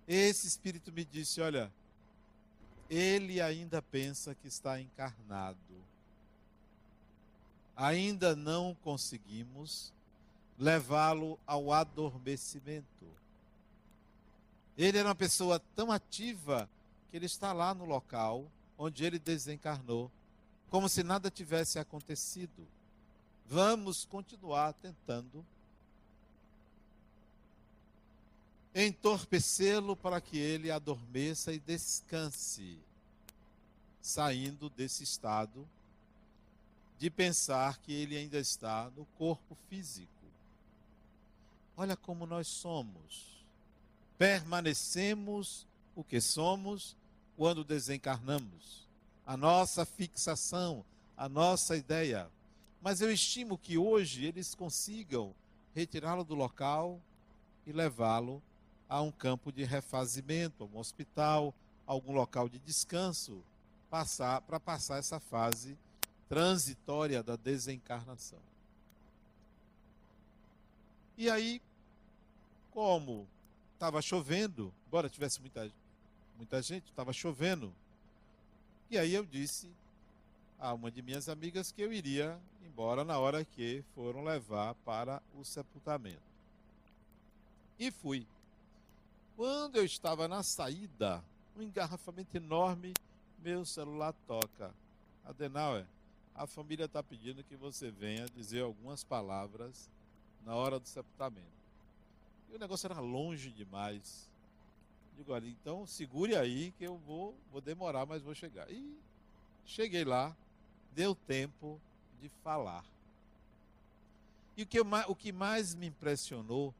[0.08, 1.74] esse espírito me disse: Olha,
[2.88, 5.58] ele ainda pensa que está encarnado.
[7.76, 9.97] Ainda não conseguimos
[10.58, 13.06] levá-lo ao adormecimento.
[14.78, 16.70] Ele era uma pessoa tão ativa
[17.10, 20.12] que ele está lá no local onde ele desencarnou,
[20.70, 22.68] como se nada tivesse acontecido.
[23.46, 25.46] Vamos continuar tentando
[28.76, 32.78] entorpecê-lo para que ele adormeça e descanse,
[34.00, 35.68] saindo desse estado
[37.00, 40.17] de pensar que ele ainda está no corpo físico.
[41.78, 43.46] Olha como nós somos.
[44.18, 46.98] Permanecemos o que somos
[47.38, 48.88] quando desencarnamos.
[49.24, 50.84] A nossa fixação,
[51.16, 52.28] a nossa ideia.
[52.82, 55.36] Mas eu estimo que hoje eles consigam
[55.76, 57.00] retirá-lo do local
[57.64, 58.42] e levá-lo
[58.90, 61.54] a um campo de refazimento, a um hospital,
[61.86, 63.44] a algum local de descanso,
[63.88, 65.78] passar para passar essa fase
[66.28, 68.40] transitória da desencarnação.
[71.18, 71.62] E aí,
[72.78, 73.28] como
[73.74, 75.68] estava chovendo, embora tivesse muita
[76.38, 77.74] muita gente, estava chovendo.
[78.88, 79.68] E aí eu disse
[80.60, 85.24] a uma de minhas amigas que eu iria embora na hora que foram levar para
[85.36, 86.22] o sepultamento.
[87.80, 88.28] E fui.
[89.36, 91.24] Quando eu estava na saída,
[91.56, 92.94] um engarrafamento enorme,
[93.40, 94.72] meu celular toca.
[95.26, 95.88] Adenauer,
[96.36, 99.90] a família está pedindo que você venha dizer algumas palavras
[100.46, 101.57] na hora do sepultamento.
[102.50, 104.30] E o negócio era longe demais.
[105.18, 108.70] Digo, olha, então segure aí que eu vou, vou demorar, mas vou chegar.
[108.72, 108.98] E
[109.66, 110.36] cheguei lá,
[110.94, 111.80] deu tempo
[112.22, 112.86] de falar.
[114.56, 116.74] E o que, eu, o que mais me impressionou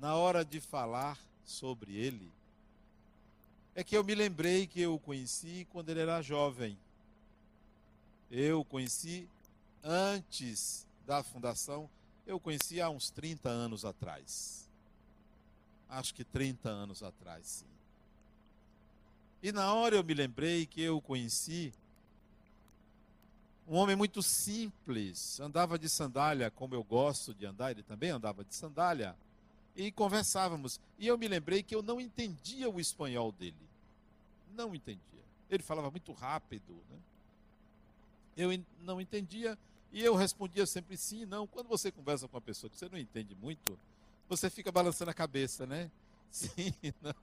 [0.00, 2.30] na hora de falar sobre ele
[3.74, 6.76] é que eu me lembrei que eu o conheci quando ele era jovem.
[8.30, 9.28] Eu o conheci
[9.82, 11.88] antes da fundação,
[12.26, 14.59] eu o conheci há uns 30 anos atrás.
[15.90, 17.66] Acho que 30 anos atrás, sim.
[19.42, 21.72] E na hora eu me lembrei que eu conheci,
[23.66, 28.44] um homem muito simples, andava de sandália, como eu gosto de andar, ele também andava
[28.44, 29.16] de sandália,
[29.76, 30.80] e conversávamos.
[30.98, 33.54] E eu me lembrei que eu não entendia o espanhol dele.
[34.54, 35.00] Não entendia.
[35.48, 36.98] Ele falava muito rápido, né?
[38.36, 38.50] Eu
[38.82, 39.58] não entendia
[39.92, 41.46] e eu respondia sempre sim, não.
[41.46, 43.78] Quando você conversa com uma pessoa que você não entende muito,
[44.30, 45.90] você fica balançando a cabeça, né?
[46.30, 47.14] Sim, não.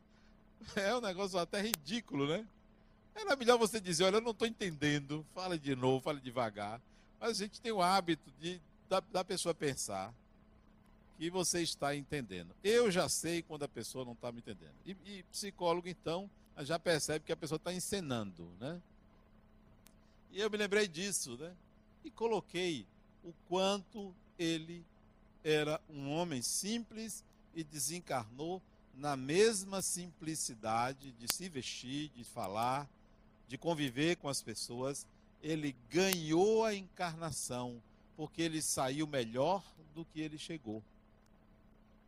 [0.76, 2.46] É um negócio até ridículo, né?
[3.16, 6.82] Era melhor você dizer, olha, eu não estou entendendo, fale de novo, fale devagar.
[7.20, 10.14] Mas a gente tem o hábito de da, da pessoa pensar
[11.18, 12.54] que você está entendendo.
[12.64, 14.76] Eu já sei quando a pessoa não está me entendendo.
[14.86, 18.80] E, e, psicólogo, então, já percebe que a pessoa está encenando, né?
[20.32, 21.54] E eu me lembrei disso, né?
[22.04, 22.86] E coloquei
[23.24, 24.86] o quanto ele
[25.50, 27.24] era um homem simples
[27.56, 28.62] e desencarnou
[28.94, 32.86] na mesma simplicidade de se vestir, de falar,
[33.48, 35.08] de conviver com as pessoas,
[35.42, 37.82] ele ganhou a encarnação,
[38.18, 39.64] porque ele saiu melhor
[39.96, 40.84] do que ele chegou.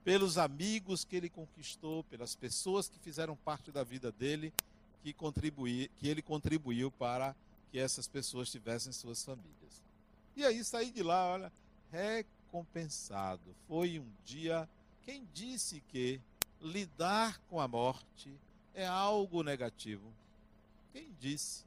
[0.04, 4.52] Pelos amigos que ele conquistou, pelas pessoas que fizeram parte da vida dele,
[5.02, 5.15] que,
[5.95, 7.34] que ele contribuiu para
[7.71, 9.82] que essas pessoas tivessem suas famílias.
[10.36, 11.54] E aí saí de lá, olha,
[12.49, 13.55] recompensado.
[13.67, 14.67] Foi um dia.
[15.03, 16.19] Quem disse que
[16.59, 18.33] lidar com a morte
[18.73, 20.12] é algo negativo.
[20.91, 21.63] Quem disse?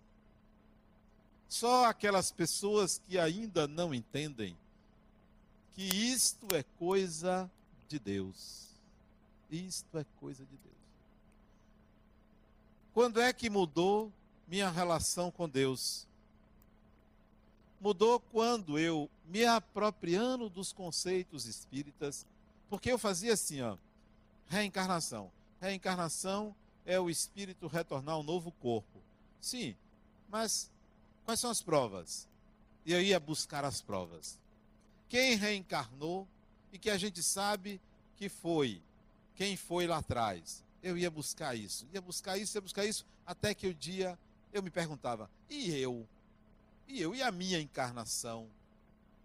[1.49, 4.57] Só aquelas pessoas que ainda não entendem
[5.75, 7.51] que isto é coisa
[7.89, 8.69] de Deus.
[9.51, 10.73] Isto é coisa de Deus.
[12.93, 14.13] Quando é que mudou
[14.47, 16.07] minha relação com Deus?
[17.83, 22.25] Mudou quando eu, me apropriando dos conceitos espíritas,
[22.71, 23.77] porque eu fazia assim, ó,
[24.47, 25.33] reencarnação.
[25.61, 26.55] Reencarnação
[26.87, 29.03] é o espírito retornar ao novo corpo.
[29.41, 29.75] Sim,
[30.29, 30.71] mas
[31.25, 32.29] quais são as provas?
[32.87, 34.39] E eu ia buscar as provas.
[35.09, 36.29] Quem reencarnou
[36.73, 37.81] e que a gente sabe
[38.17, 38.81] que foi,
[39.35, 40.63] quem foi lá atrás.
[40.81, 44.17] Eu ia buscar isso, ia buscar isso, ia buscar isso, até que o dia
[44.53, 46.07] eu me perguntava: e eu?
[46.93, 47.15] E eu?
[47.15, 48.47] E a minha encarnação?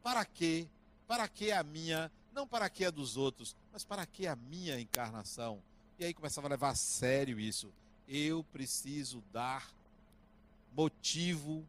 [0.02, 0.66] Para quê?
[1.06, 2.10] Para que a minha?
[2.32, 5.62] Não para que a dos outros, mas para que a minha encarnação?
[6.00, 7.70] E aí começava a levar a sério isso.
[8.08, 9.70] Eu preciso dar
[10.74, 11.68] motivo,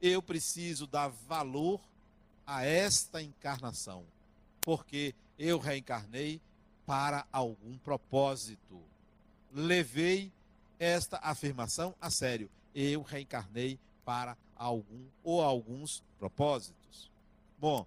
[0.00, 1.78] eu preciso dar valor
[2.46, 4.06] a esta encarnação,
[4.62, 6.40] porque eu reencarnei
[6.86, 8.80] para algum propósito.
[9.52, 10.32] Levei
[10.78, 12.48] esta afirmação a sério.
[12.74, 17.10] Eu reencarnei para algum ou alguns propósitos.
[17.58, 17.86] Bom,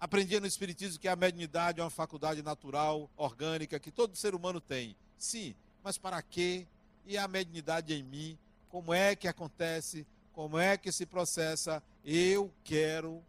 [0.00, 4.60] aprendi no Espiritismo que a mediunidade é uma faculdade natural, orgânica, que todo ser humano
[4.60, 4.96] tem.
[5.18, 6.66] Sim, mas para quê?
[7.06, 8.38] E a mediunidade em mim?
[8.68, 10.06] Como é que acontece?
[10.32, 11.82] Como é que se processa?
[12.04, 13.22] Eu quero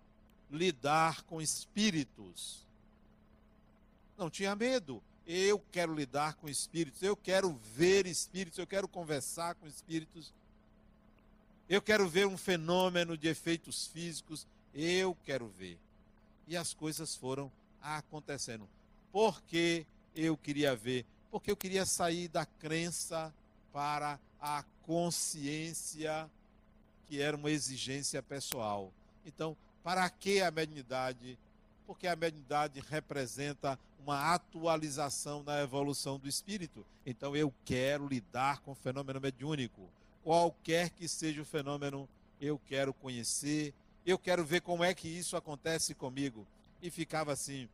[0.49, 2.65] lidar com espíritos.
[4.17, 5.04] Não tinha medo.
[5.26, 10.34] Eu quero lidar com espíritos, eu quero ver espíritos, eu quero conversar com espíritos.
[11.73, 15.79] Eu quero ver um fenômeno de efeitos físicos, eu quero ver.
[16.47, 18.69] E as coisas foram acontecendo.
[19.12, 19.83] Por que
[20.15, 21.03] eu queria ver?
[21.31, 23.33] Porque eu queria sair da crença
[23.71, 26.29] para a consciência,
[27.07, 28.93] que era uma exigência pessoal.
[29.25, 31.39] Então, para que a mediunidade?
[31.88, 36.86] Porque a mediunidade representa uma atualização na evolução do espírito.
[37.03, 39.89] Então eu quero lidar com o fenômeno mediúnico.
[40.23, 42.07] Qualquer que seja o fenômeno,
[42.39, 43.73] eu quero conhecer,
[44.05, 46.47] eu quero ver como é que isso acontece comigo.
[46.81, 47.69] E ficava assim,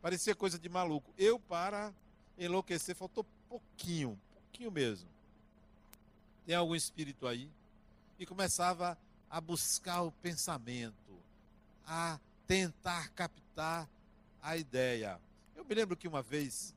[0.00, 1.10] parecia coisa de maluco.
[1.18, 1.92] Eu, para
[2.38, 5.08] enlouquecer, faltou pouquinho, pouquinho mesmo.
[6.46, 7.48] Tem algum espírito aí?
[8.18, 8.96] E começava
[9.28, 10.94] a buscar o pensamento,
[11.86, 13.88] a tentar captar
[14.42, 15.20] a ideia.
[15.54, 16.74] Eu me lembro que uma vez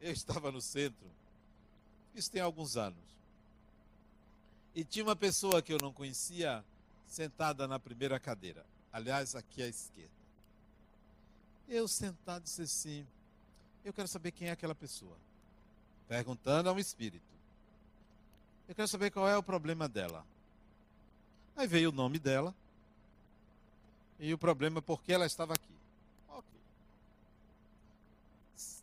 [0.00, 1.06] eu estava no centro,
[2.14, 2.98] isso tem alguns anos,
[4.74, 6.64] e tinha uma pessoa que eu não conhecia
[7.06, 10.10] sentada na primeira cadeira, aliás, aqui à esquerda.
[11.68, 13.06] Eu sentado disse assim:
[13.84, 15.16] Eu quero saber quem é aquela pessoa.
[16.08, 17.22] Perguntando a um espírito.
[18.68, 20.24] Eu quero saber qual é o problema dela.
[21.56, 22.54] Aí veio o nome dela
[24.18, 25.80] e o problema é porque ela estava aqui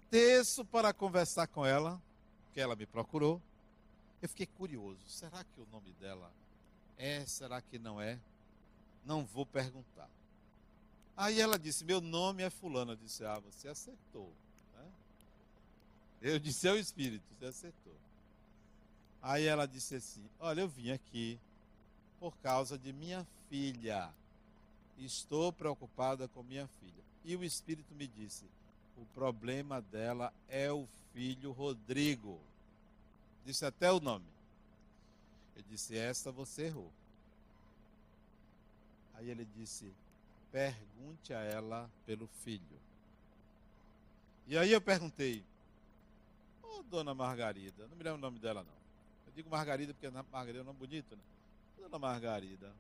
[0.10, 2.02] desço para conversar com ela,
[2.54, 3.42] que ela me procurou.
[4.22, 5.00] Eu fiquei curioso.
[5.08, 6.32] Será que o nome dela
[6.98, 7.26] é?
[7.26, 8.20] Será que não é?
[9.06, 10.10] Não vou perguntar.
[11.16, 12.94] Aí ela disse: Meu nome é Fulano.
[12.94, 14.32] Eu disse: Ah, você acertou.
[14.76, 14.92] Né?
[16.22, 17.96] Eu disse: É o Espírito, você acertou.
[19.22, 21.40] Aí ela disse assim: Olha, eu vim aqui
[22.20, 24.10] por causa de minha filha.
[24.98, 27.04] Estou preocupada com minha filha.
[27.24, 28.46] E o Espírito me disse:
[28.98, 32.40] o problema dela é o filho Rodrigo.
[33.48, 34.26] Disse até o nome.
[35.56, 36.92] Eu disse: Esta você errou.
[39.14, 39.90] Aí ele disse:
[40.52, 42.78] Pergunte a ela pelo filho.
[44.48, 45.46] E aí eu perguntei:
[46.62, 48.78] Ô oh, dona Margarida, não me lembro o nome dela não.
[49.28, 51.22] Eu digo Margarida porque Margarida é um nome bonito, né?
[51.78, 52.76] Dona Margarida,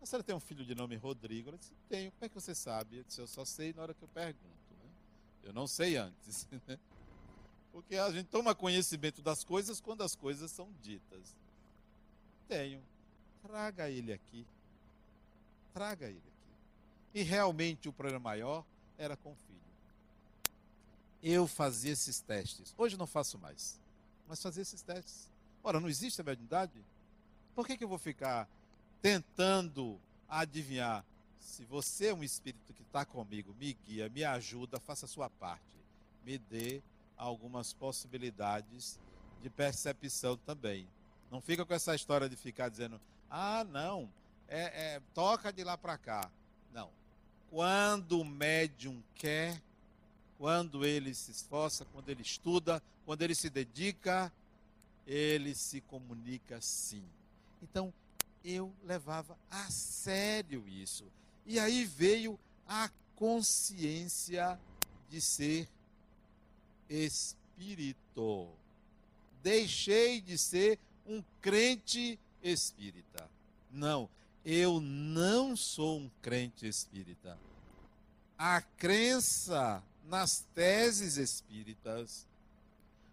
[0.00, 1.48] a senhora tem um filho de nome Rodrigo?
[1.48, 2.12] Ela disse: Tenho.
[2.12, 2.98] Como é que você sabe?
[2.98, 4.60] Eu disse: Eu só sei na hora que eu pergunto.
[5.42, 6.46] Eu não sei antes.
[6.68, 6.78] Né?
[7.72, 11.34] Porque a gente toma conhecimento das coisas quando as coisas são ditas.
[12.48, 12.82] Tenho.
[13.42, 14.46] Traga ele aqui.
[15.72, 17.20] Traga ele aqui.
[17.20, 18.64] E realmente o problema maior
[18.98, 19.60] era com o filho.
[21.22, 22.74] Eu fazia esses testes.
[22.76, 23.78] Hoje não faço mais.
[24.26, 25.28] Mas fazia esses testes.
[25.62, 26.72] Ora, não existe a mediunidade?
[27.54, 28.48] Por que, que eu vou ficar
[29.02, 29.98] tentando
[30.28, 31.04] adivinhar?
[31.38, 35.28] Se você é um espírito que está comigo, me guia, me ajuda, faça a sua
[35.28, 35.64] parte.
[36.24, 36.82] Me dê
[37.20, 38.98] algumas possibilidades
[39.42, 40.88] de percepção também.
[41.30, 44.10] Não fica com essa história de ficar dizendo, ah, não,
[44.48, 46.30] é, é toca de lá para cá.
[46.72, 46.90] Não.
[47.50, 49.60] Quando o médium quer,
[50.38, 54.32] quando ele se esforça, quando ele estuda, quando ele se dedica,
[55.06, 57.04] ele se comunica sim.
[57.62, 57.92] Então,
[58.42, 61.04] eu levava a sério isso.
[61.44, 64.58] E aí veio a consciência
[65.10, 65.68] de ser
[66.90, 68.48] espírito.
[69.42, 73.30] Deixei de ser um crente espírita.
[73.70, 74.10] Não,
[74.44, 77.38] eu não sou um crente espírita.
[78.36, 82.26] A crença nas teses espíritas,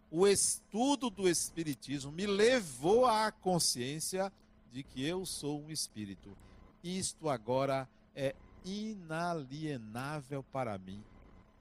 [0.10, 4.32] o estudo do espiritismo me levou à consciência
[4.72, 6.36] de que eu sou um espírito.
[6.84, 11.04] Isto agora é inalienável para mim.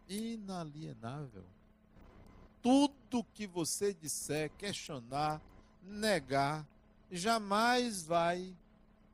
[0.09, 1.45] Inalienável.
[3.09, 5.41] Tudo que você disser, questionar,
[5.83, 6.67] negar,
[7.11, 8.55] jamais vai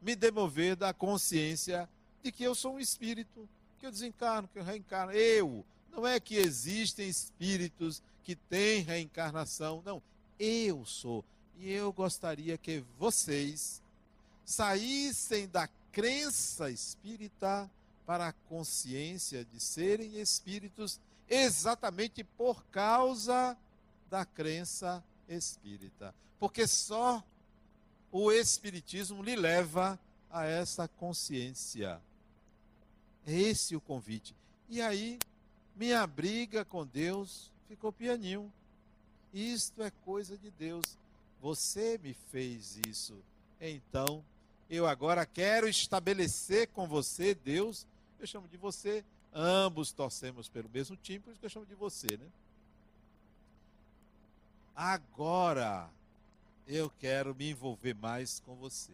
[0.01, 1.89] me demover da consciência
[2.23, 5.13] de que eu sou um espírito, que eu desencarno, que eu reencarno.
[5.13, 5.65] Eu.
[5.91, 9.83] Não é que existem espíritos que têm reencarnação.
[9.85, 10.03] Não.
[10.39, 11.25] Eu sou.
[11.59, 13.83] E eu gostaria que vocês
[14.45, 17.71] saíssem da crença espírita
[18.07, 23.57] para a consciência de serem espíritos exatamente por causa
[24.13, 26.15] da crença espírita.
[26.39, 27.25] Porque só
[28.11, 29.99] o Espiritismo lhe leva
[30.31, 31.99] a essa consciência.
[33.27, 34.37] É esse o convite.
[34.69, 35.19] E aí,
[35.75, 38.53] minha briga com Deus ficou pianinho.
[39.33, 40.85] Isto é coisa de Deus.
[41.41, 43.15] Você me fez isso.
[43.59, 44.23] Então,
[44.69, 47.87] eu agora quero estabelecer com você, Deus,
[48.21, 49.03] eu chamo de você,
[49.33, 52.27] ambos torcemos pelo mesmo time, por isso que eu chamo de você, né?
[54.75, 55.91] Agora,
[56.67, 58.93] eu quero me envolver mais com você.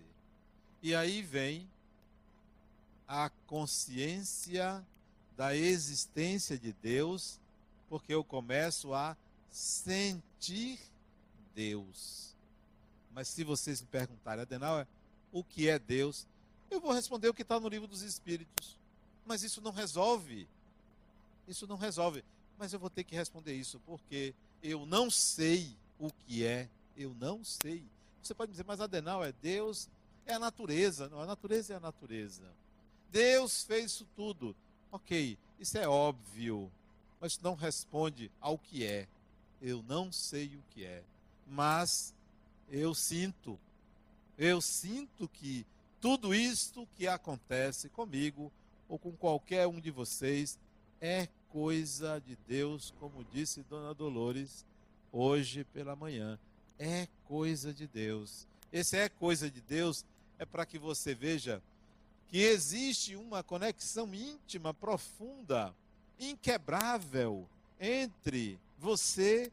[0.83, 1.69] E aí vem
[3.07, 4.85] a consciência
[5.37, 7.41] da existência de Deus,
[7.89, 9.17] porque eu começo a
[9.51, 10.79] sentir
[11.55, 12.35] Deus.
[13.13, 14.87] Mas se vocês me perguntarem, Adenauer,
[15.33, 16.27] o que é Deus?
[16.71, 18.77] Eu vou responder o que está no livro dos Espíritos.
[19.25, 20.49] Mas isso não resolve.
[21.47, 22.25] Isso não resolve.
[22.59, 27.15] Mas eu vou ter que responder isso, porque eu não sei o que é eu
[27.15, 27.85] não sei.
[28.21, 29.89] Você pode dizer, mas Adenal é Deus,
[30.27, 31.09] é a natureza.
[31.09, 32.43] Não, a natureza é a natureza.
[33.11, 34.55] Deus fez isso tudo.
[34.91, 36.71] Ok, isso é óbvio,
[37.21, 39.07] mas não responde ao que é.
[39.63, 41.03] Eu não sei o que é,
[41.47, 42.15] mas
[42.71, 43.59] eu sinto,
[44.37, 45.67] eu sinto que
[46.01, 48.53] tudo isto que acontece comigo
[48.89, 50.57] ou com qualquer um de vocês
[51.01, 54.65] é coisa de Deus, como disse Dona Dolores
[55.13, 56.39] hoje pela manhã
[56.79, 58.47] é coisa de Deus.
[58.73, 60.05] Esse é coisa de Deus
[60.39, 61.61] é para que você veja
[62.29, 65.75] que existe uma conexão íntima, profunda,
[66.21, 67.49] inquebrável
[67.81, 69.51] entre você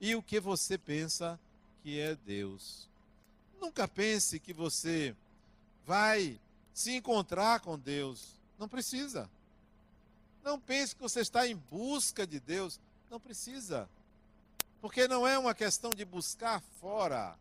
[0.00, 1.40] e o que você pensa
[1.82, 2.86] que é Deus.
[3.60, 5.16] Nunca pense que você
[5.84, 6.38] vai
[6.72, 8.36] se encontrar com Deus.
[8.58, 9.28] Não precisa.
[10.42, 12.80] Não pense que você está em busca de Deus.
[13.10, 13.88] Não precisa.
[14.80, 17.36] Porque não é uma questão de buscar fora.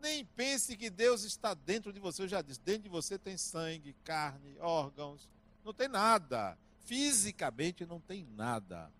[0.00, 2.22] Nem pense que Deus está dentro de você.
[2.22, 5.28] Eu já disse, dentro de você tem sangue, carne, órgãos.
[5.64, 6.56] Não tem nada.
[6.84, 8.90] Fisicamente não tem nada.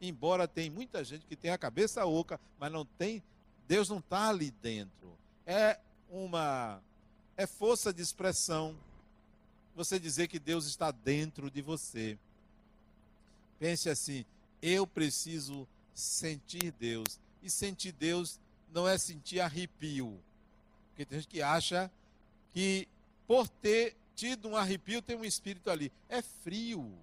[0.00, 3.22] Embora tem muita gente que tem a cabeça oca, mas não tem.
[3.66, 5.16] Deus não está ali dentro.
[5.46, 5.78] É
[6.10, 6.80] uma.
[7.36, 8.76] É força de expressão.
[9.74, 12.18] Você dizer que Deus está dentro de você.
[13.58, 14.24] Pense assim:
[14.62, 17.18] eu preciso sentir Deus.
[17.42, 18.38] E sentir Deus
[18.72, 20.20] não é sentir arrepio.
[20.88, 21.90] Porque tem gente que acha
[22.52, 22.88] que
[23.26, 25.92] por ter tido um arrepio tem um espírito ali.
[26.08, 26.96] É frio.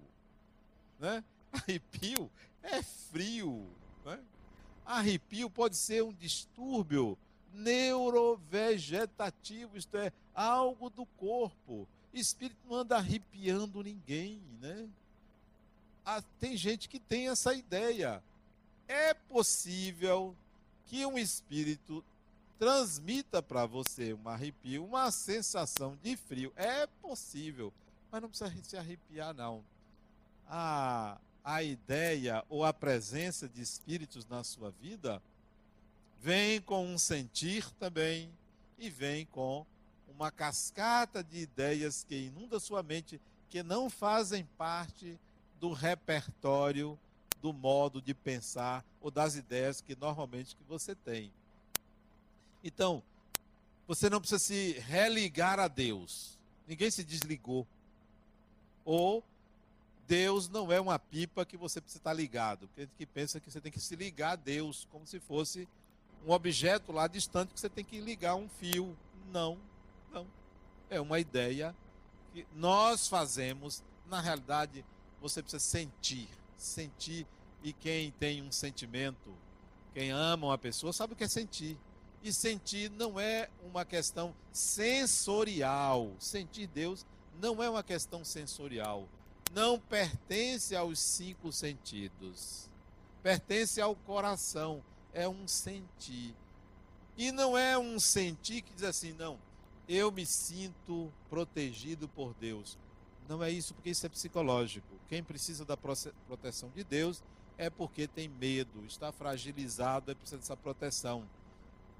[0.98, 1.22] Né?
[1.52, 2.30] Arrepio
[2.62, 3.68] é frio.
[4.04, 4.18] Né?
[4.84, 7.16] Arrepio pode ser um distúrbio
[7.52, 11.88] neurovegetativo, isto é, algo do corpo.
[12.12, 14.86] Espírito não anda arrepiando ninguém, né?
[16.38, 18.22] Tem gente que tem essa ideia
[18.88, 20.34] é possível
[20.86, 22.04] que um espírito
[22.58, 26.52] transmita para você um arrepio, uma sensação de frio.
[26.56, 27.72] É possível,
[28.10, 29.64] mas não precisa se arrepiar, não.
[30.48, 35.20] A, a ideia ou a presença de espíritos na sua vida
[36.20, 38.30] vem com um sentir também
[38.78, 39.66] e vem com
[40.08, 45.18] uma cascata de ideias que inunda sua mente que não fazem parte
[45.60, 46.98] do repertório
[47.40, 51.32] do modo de pensar ou das ideias que normalmente que você tem.
[52.64, 53.02] Então,
[53.86, 56.36] você não precisa se religar a Deus.
[56.66, 57.66] Ninguém se desligou.
[58.84, 59.22] Ou
[60.08, 62.66] Deus não é uma pipa que você precisa estar ligado.
[62.68, 65.68] Porque que pensa que você tem que se ligar a Deus, como se fosse
[66.26, 68.96] um objeto lá distante que você tem que ligar um fio.
[69.32, 69.58] Não,
[70.12, 70.26] não.
[70.90, 71.74] É uma ideia
[72.32, 73.82] que nós fazemos.
[74.08, 74.84] Na realidade,
[75.20, 76.28] você precisa sentir.
[76.56, 77.26] Sentir.
[77.62, 79.34] E quem tem um sentimento,
[79.92, 81.76] quem ama uma pessoa, sabe o que é sentir.
[82.22, 86.12] E sentir não é uma questão sensorial.
[86.18, 87.04] Sentir Deus
[87.40, 89.08] não é uma questão sensorial
[89.56, 92.68] não pertence aos cinco sentidos.
[93.22, 94.82] Pertence ao coração.
[95.12, 96.34] É um sentir.
[97.16, 99.38] E não é um sentir que diz assim, não,
[99.88, 102.76] eu me sinto protegido por Deus.
[103.26, 104.94] Não é isso, porque isso é psicológico.
[105.08, 107.22] Quem precisa da proteção de Deus
[107.56, 111.24] é porque tem medo, está fragilizado, é precisa dessa proteção.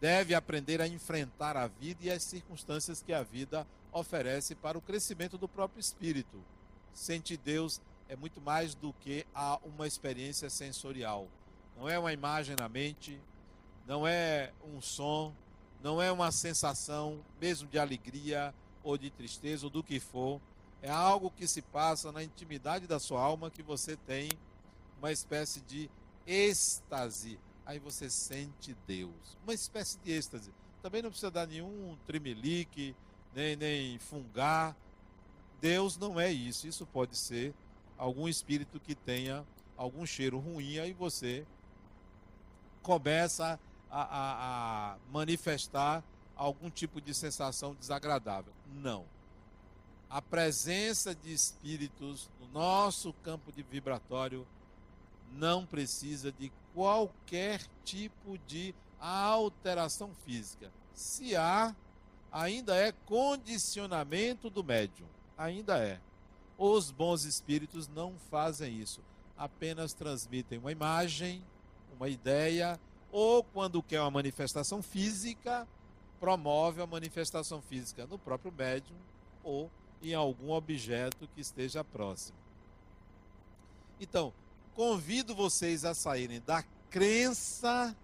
[0.01, 4.83] Deve aprender a enfrentar a vida e as circunstâncias que a vida oferece para o
[4.83, 6.37] crescimento do próprio espírito.
[6.93, 9.27] Sentir Deus é muito mais do que
[9.65, 11.29] uma experiência sensorial.
[11.77, 13.19] Não é uma imagem na mente,
[13.87, 15.35] não é um som,
[15.83, 20.41] não é uma sensação, mesmo de alegria ou de tristeza ou do que for.
[20.83, 24.29] É algo que se passa na intimidade da sua alma que você tem
[24.99, 25.91] uma espécie de
[26.27, 27.39] êxtase.
[27.65, 29.37] Aí você sente Deus.
[29.43, 30.53] Uma espécie de êxtase.
[30.83, 32.95] Também não precisa dar nenhum tremelique,
[33.35, 34.77] nem, nem fungar
[35.61, 36.67] Deus não é isso.
[36.67, 37.55] Isso pode ser
[37.97, 39.45] algum espírito que tenha
[39.77, 41.47] algum cheiro ruim, aí você
[42.83, 43.59] começa
[43.91, 46.03] a, a, a manifestar
[46.35, 48.53] algum tipo de sensação desagradável.
[48.75, 49.05] Não.
[50.09, 54.47] A presença de espíritos no nosso campo de vibratório
[55.33, 60.73] não precisa de qualquer tipo de alteração física.
[60.95, 61.75] Se há,
[62.31, 66.01] ainda é condicionamento do médium ainda é.
[66.59, 69.01] Os bons espíritos não fazem isso,
[69.37, 71.45] apenas transmitem uma imagem,
[71.95, 72.81] uma ideia,
[73.13, 75.69] ou quando quer uma manifestação física,
[76.19, 78.97] promove a manifestação física no próprio médium
[79.45, 79.71] ou
[80.03, 82.39] em algum objeto que esteja próximo.
[84.01, 84.33] Então,
[84.75, 87.97] convido vocês a saírem da crença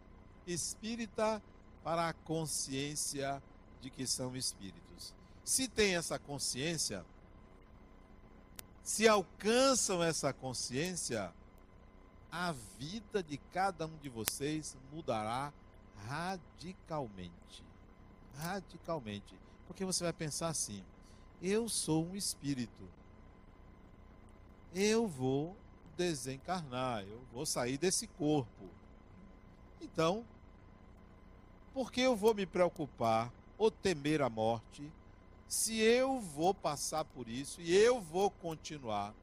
[0.47, 1.43] espírita
[1.85, 3.43] para a consciência
[3.81, 5.15] de que são espíritos.
[5.45, 7.05] Se tem essa consciência,
[8.83, 11.33] se alcançam essa consciência,
[12.31, 15.53] a vida de cada um de vocês mudará
[16.07, 17.65] radicalmente.
[18.39, 19.39] Radicalmente.
[19.67, 20.83] Porque você vai pensar assim:
[21.43, 22.89] eu sou um espírito.
[24.75, 25.57] Eu vou
[25.97, 28.69] desencarnar, eu vou sair desse corpo.
[29.81, 30.25] Então,
[31.75, 34.91] por que eu vou me preocupar ou temer a morte
[35.53, 39.15] se eu vou passar por isso e eu vou continuar.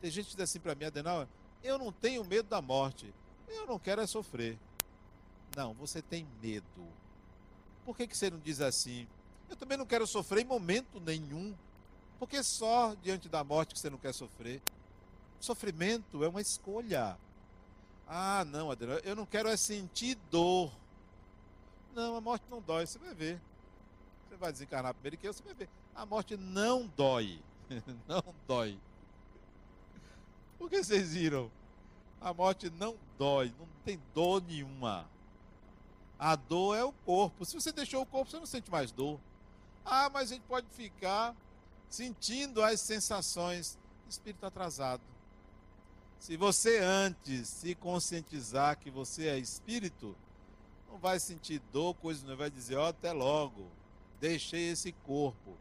[0.00, 1.26] Tem gente que diz assim para mim, Adenal,
[1.62, 3.12] eu não tenho medo da morte,
[3.48, 4.56] eu não quero é sofrer.
[5.56, 6.86] Não, você tem medo.
[7.84, 9.08] Por que, que você não diz assim?
[9.48, 11.54] Eu também não quero sofrer em momento nenhum.
[12.18, 14.62] Porque só diante da morte que você não quer sofrer.
[15.40, 17.18] Sofrimento é uma escolha.
[18.06, 20.70] Ah, não, Adenal, eu não quero é sentir dor.
[21.94, 23.40] Não, a morte não dói, você vai ver.
[24.28, 25.68] Você vai desencarnar primeiro que eu, você vai ver.
[25.94, 27.42] A morte não dói.
[28.06, 28.78] não dói.
[30.58, 31.50] Por que vocês viram?
[32.20, 35.08] A morte não dói, não tem dor nenhuma.
[36.18, 37.44] A dor é o corpo.
[37.44, 39.18] Se você deixou o corpo, você não sente mais dor.
[39.84, 41.34] Ah, mas a gente pode ficar
[41.88, 43.78] sentindo as sensações.
[44.08, 45.02] Espírito atrasado.
[46.18, 50.14] Se você antes se conscientizar que você é espírito,
[50.90, 53.66] não vai sentir dor, coisa não vai dizer, ó, oh, até logo
[54.20, 55.56] deixei esse corpo.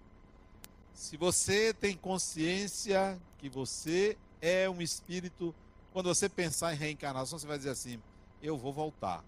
[0.93, 5.53] Se você tem consciência que você é um espírito,
[5.91, 7.99] quando você pensar em reencarnação, você vai dizer assim:
[8.41, 9.23] eu vou voltar.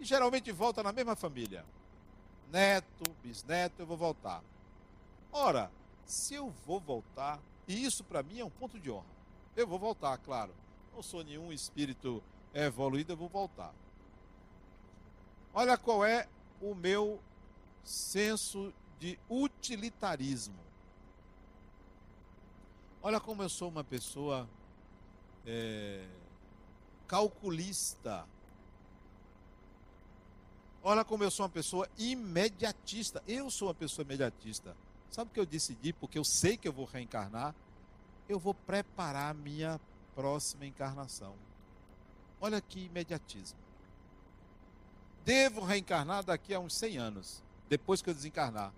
[0.00, 1.64] E geralmente volta na mesma família.
[2.50, 4.42] Neto, bisneto, eu vou voltar.
[5.32, 5.70] Ora,
[6.04, 9.06] se eu vou voltar, e isso para mim é um ponto de honra.
[9.56, 10.52] Eu vou voltar, claro.
[10.92, 12.22] Não sou nenhum espírito
[12.52, 13.72] evoluído, eu vou voltar.
[15.54, 16.28] Olha qual é
[16.60, 17.20] o meu
[17.84, 20.58] senso de utilitarismo.
[23.02, 24.48] Olha como eu sou uma pessoa
[25.46, 26.06] é,
[27.06, 28.26] calculista.
[30.82, 33.22] Olha como eu sou uma pessoa imediatista.
[33.28, 34.74] Eu sou uma pessoa imediatista.
[35.10, 35.92] Sabe o que eu decidi?
[35.92, 37.54] Porque eu sei que eu vou reencarnar.
[38.28, 39.78] Eu vou preparar a minha
[40.14, 41.34] próxima encarnação.
[42.40, 43.58] Olha que imediatismo.
[45.24, 48.72] Devo reencarnar daqui a uns 100 anos depois que eu desencarnar.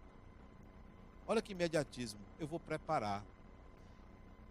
[1.26, 2.20] Olha que imediatismo.
[2.38, 3.24] Eu vou preparar.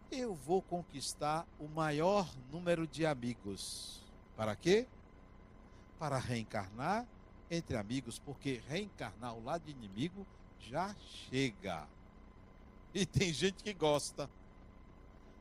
[0.09, 4.01] eu vou conquistar o maior número de amigos.
[4.35, 4.87] Para quê?
[5.97, 7.07] Para reencarnar
[7.51, 10.25] entre amigos, porque reencarnar ao lado inimigo
[10.59, 10.95] já
[11.29, 11.85] chega.
[12.93, 14.29] E tem gente que gosta.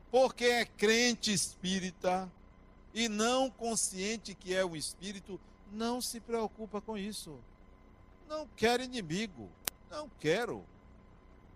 [0.09, 2.31] Porque é crente espírita
[2.93, 5.37] e não consciente que é um espírito,
[5.69, 7.37] não se preocupa com isso.
[8.25, 9.49] Não quer inimigo.
[9.89, 10.63] Não quero.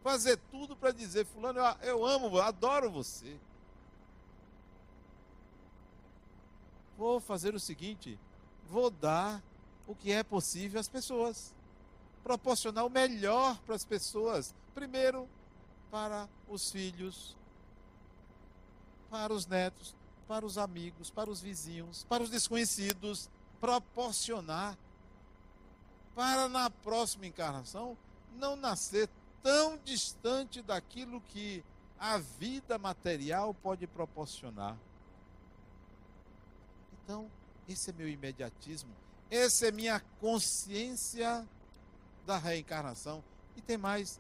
[0.04, 3.38] Fazer tudo para dizer, fulano, eu, eu amo, adoro você.
[6.98, 8.20] Vou fazer o seguinte,
[8.70, 9.42] vou dar
[9.88, 11.54] o que é possível às pessoas.
[12.24, 14.54] Proporcionar o melhor para as pessoas.
[14.74, 15.30] Primeiro,
[15.92, 17.38] para os filhos,
[19.10, 19.96] para os netos,
[20.28, 23.30] para os amigos, para os vizinhos, para os desconhecidos.
[23.60, 24.78] Proporcionar
[26.14, 27.98] para na próxima encarnação
[28.38, 29.10] não nascer
[29.42, 31.64] tão distante daquilo que
[32.00, 34.78] a vida material pode proporcionar.
[37.04, 37.30] Então,
[37.68, 38.92] esse é meu imediatismo
[39.30, 41.48] essa é minha consciência
[42.26, 43.24] da reencarnação.
[43.56, 44.20] E tem mais,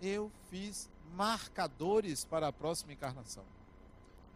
[0.00, 3.44] eu fiz marcadores para a próxima encarnação.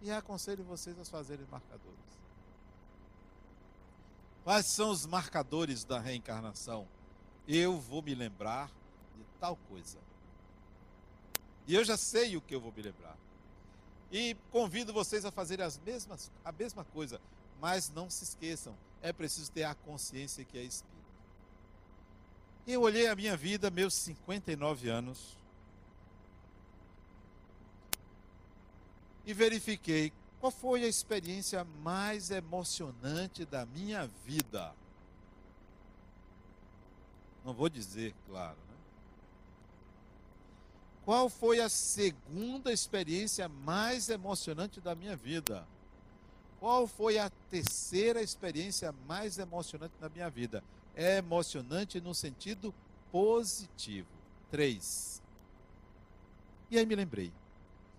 [0.02, 1.96] E aconselho vocês a fazerem marcadores.
[4.44, 6.86] Quais são os marcadores da reencarnação?
[7.48, 8.68] Eu vou me lembrar
[9.16, 9.98] de tal coisa.
[11.66, 13.16] E eu já sei o que eu vou me lembrar.
[14.12, 17.20] E convido vocês a fazerem as mesmas, a mesma coisa.
[17.60, 18.76] Mas não se esqueçam,
[19.06, 20.96] é preciso ter a consciência que é espírito.
[22.66, 25.38] Eu olhei a minha vida, meus 59 anos,
[29.24, 34.74] e verifiquei qual foi a experiência mais emocionante da minha vida.
[37.44, 38.56] Não vou dizer, claro.
[38.56, 38.76] Né?
[41.04, 45.64] Qual foi a segunda experiência mais emocionante da minha vida?
[46.58, 50.64] Qual foi a terceira experiência mais emocionante na minha vida?
[50.94, 52.74] É emocionante no sentido
[53.12, 54.08] positivo.
[54.50, 55.22] Três.
[56.70, 57.32] E aí me lembrei.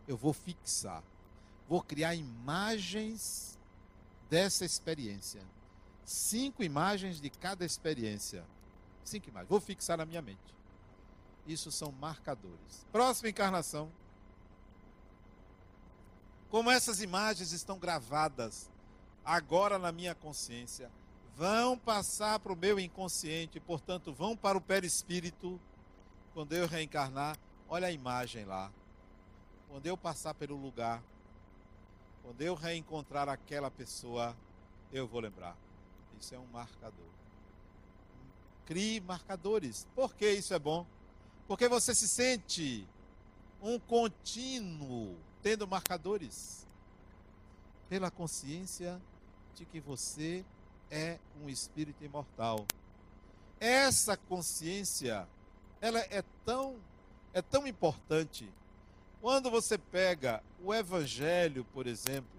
[0.07, 1.03] Eu vou fixar.
[1.67, 3.57] Vou criar imagens
[4.29, 5.41] dessa experiência.
[6.03, 8.43] Cinco imagens de cada experiência.
[9.03, 9.49] Cinco imagens.
[9.49, 10.55] Vou fixar na minha mente.
[11.45, 12.85] Isso são marcadores.
[12.91, 13.91] Próxima encarnação
[16.49, 18.69] como essas imagens estão gravadas
[19.23, 20.89] agora na minha consciência,
[21.35, 25.59] vão passar para o meu inconsciente, portanto, vão para o perispírito.
[26.33, 27.37] Quando eu reencarnar,
[27.67, 28.71] olha a imagem lá.
[29.67, 31.03] Quando eu passar pelo lugar,
[32.23, 34.35] quando eu reencontrar aquela pessoa,
[34.91, 35.57] eu vou lembrar.
[36.19, 37.05] Isso é um marcador.
[38.65, 39.87] Crie marcadores.
[39.93, 40.85] Por que isso é bom?
[41.47, 42.87] Porque você se sente
[43.61, 46.65] um contínuo tendo marcadores,
[47.89, 49.01] pela consciência
[49.55, 50.45] de que você
[50.91, 52.65] é um espírito imortal.
[53.59, 55.27] Essa consciência,
[55.81, 56.75] ela é tão
[57.33, 58.51] é tão importante.
[59.21, 62.37] Quando você pega o evangelho, por exemplo,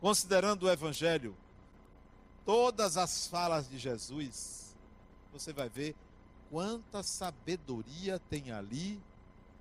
[0.00, 1.36] considerando o evangelho
[2.44, 4.74] todas as falas de Jesus,
[5.32, 5.94] você vai ver
[6.50, 9.00] quanta sabedoria tem ali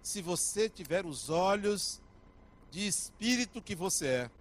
[0.07, 1.99] se você tiver os olhos
[2.71, 4.31] de espírito que você é.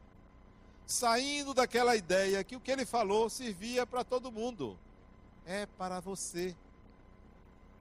[0.86, 4.78] Saindo daquela ideia que o que ele falou servia para todo mundo,
[5.44, 6.54] é para você.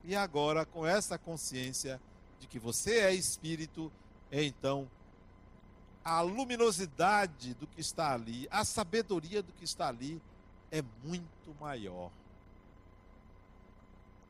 [0.04, 2.02] E agora, com essa consciência
[2.40, 3.92] de que você é espírito,
[4.32, 4.90] então
[6.04, 10.20] a luminosidade do que está ali, a sabedoria do que está ali
[10.72, 12.10] é muito maior.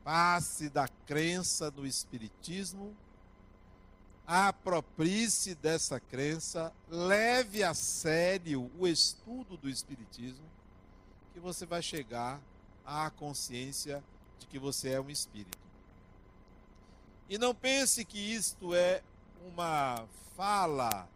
[0.04, 2.94] Passe da crença no espiritismo
[4.26, 10.44] aproprie-se dessa crença, leve a sério o estudo do Espiritismo,
[11.32, 12.40] que você vai chegar
[12.84, 14.02] à consciência
[14.38, 15.58] de que você é um espírito.
[17.28, 19.02] E não pense que isto é
[19.46, 20.06] uma
[20.36, 21.08] fala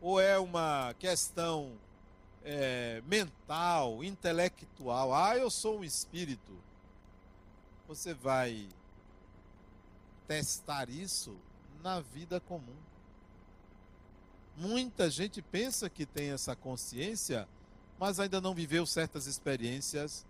[0.00, 1.72] ou é uma questão
[2.44, 5.14] é, mental, intelectual.
[5.14, 6.52] Ah, eu sou um espírito.
[7.88, 8.68] Você vai
[10.26, 11.36] testar isso
[11.84, 12.76] na vida comum.
[14.56, 17.46] Muita gente pensa que tem essa consciência,
[17.98, 20.24] mas ainda não viveu certas experiências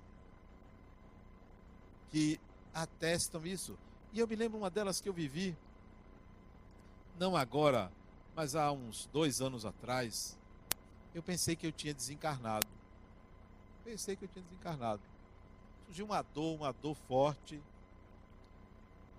[2.11, 2.41] que
[2.75, 3.79] atestam isso.
[4.13, 5.57] E eu me lembro uma delas que eu vivi,
[7.21, 7.93] não agora,
[8.35, 10.37] mas há uns dois anos atrás.
[11.15, 12.67] Eu pensei que eu tinha desencarnado.
[13.85, 15.03] Pensei que eu tinha desencarnado.
[15.87, 17.63] Surgiu uma dor, uma dor forte.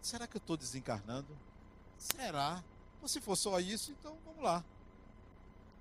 [0.02, 1.30] Será que eu estou desencarnando?
[2.06, 2.64] Será?
[3.08, 4.64] se for só isso, então vamos lá.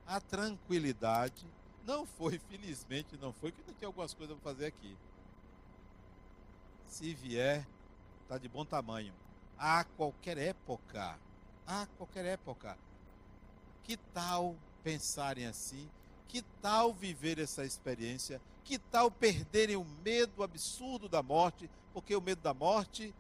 [0.07, 1.47] A tranquilidade
[1.87, 4.97] não foi, felizmente não foi, que ainda tinha algumas coisas para fazer aqui.
[6.87, 7.67] Se vier,
[8.23, 9.15] está de bom tamanho.
[9.59, 11.19] A qualquer época,
[11.67, 12.77] a qualquer época.
[13.83, 15.91] Que tal pensarem assim?
[16.29, 18.41] Que tal viver essa experiência?
[18.65, 21.71] Que tal perderem o medo absurdo da morte?
[21.93, 23.15] Porque o medo da morte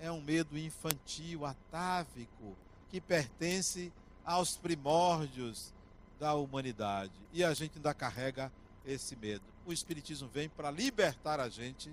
[0.00, 2.56] é um medo infantil, atávico,
[2.88, 3.92] que pertence
[4.24, 5.72] aos primórdios
[6.18, 7.12] da humanidade.
[7.32, 8.50] E a gente ainda carrega
[8.84, 9.44] esse medo.
[9.66, 11.92] O Espiritismo vem para libertar a gente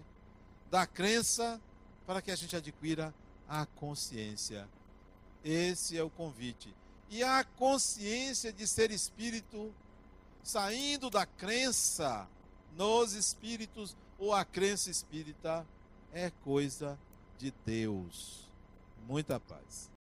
[0.72, 1.62] da crença
[2.06, 3.14] para que a gente adquira
[3.48, 4.68] a consciência.
[5.44, 6.74] Esse é o convite.
[7.10, 9.74] E a consciência de ser espírito,
[10.44, 12.28] saindo da crença
[12.76, 15.66] nos espíritos ou a crença espírita,
[16.14, 16.98] é coisa
[17.38, 18.50] de Deus.
[19.08, 19.97] Muita paz.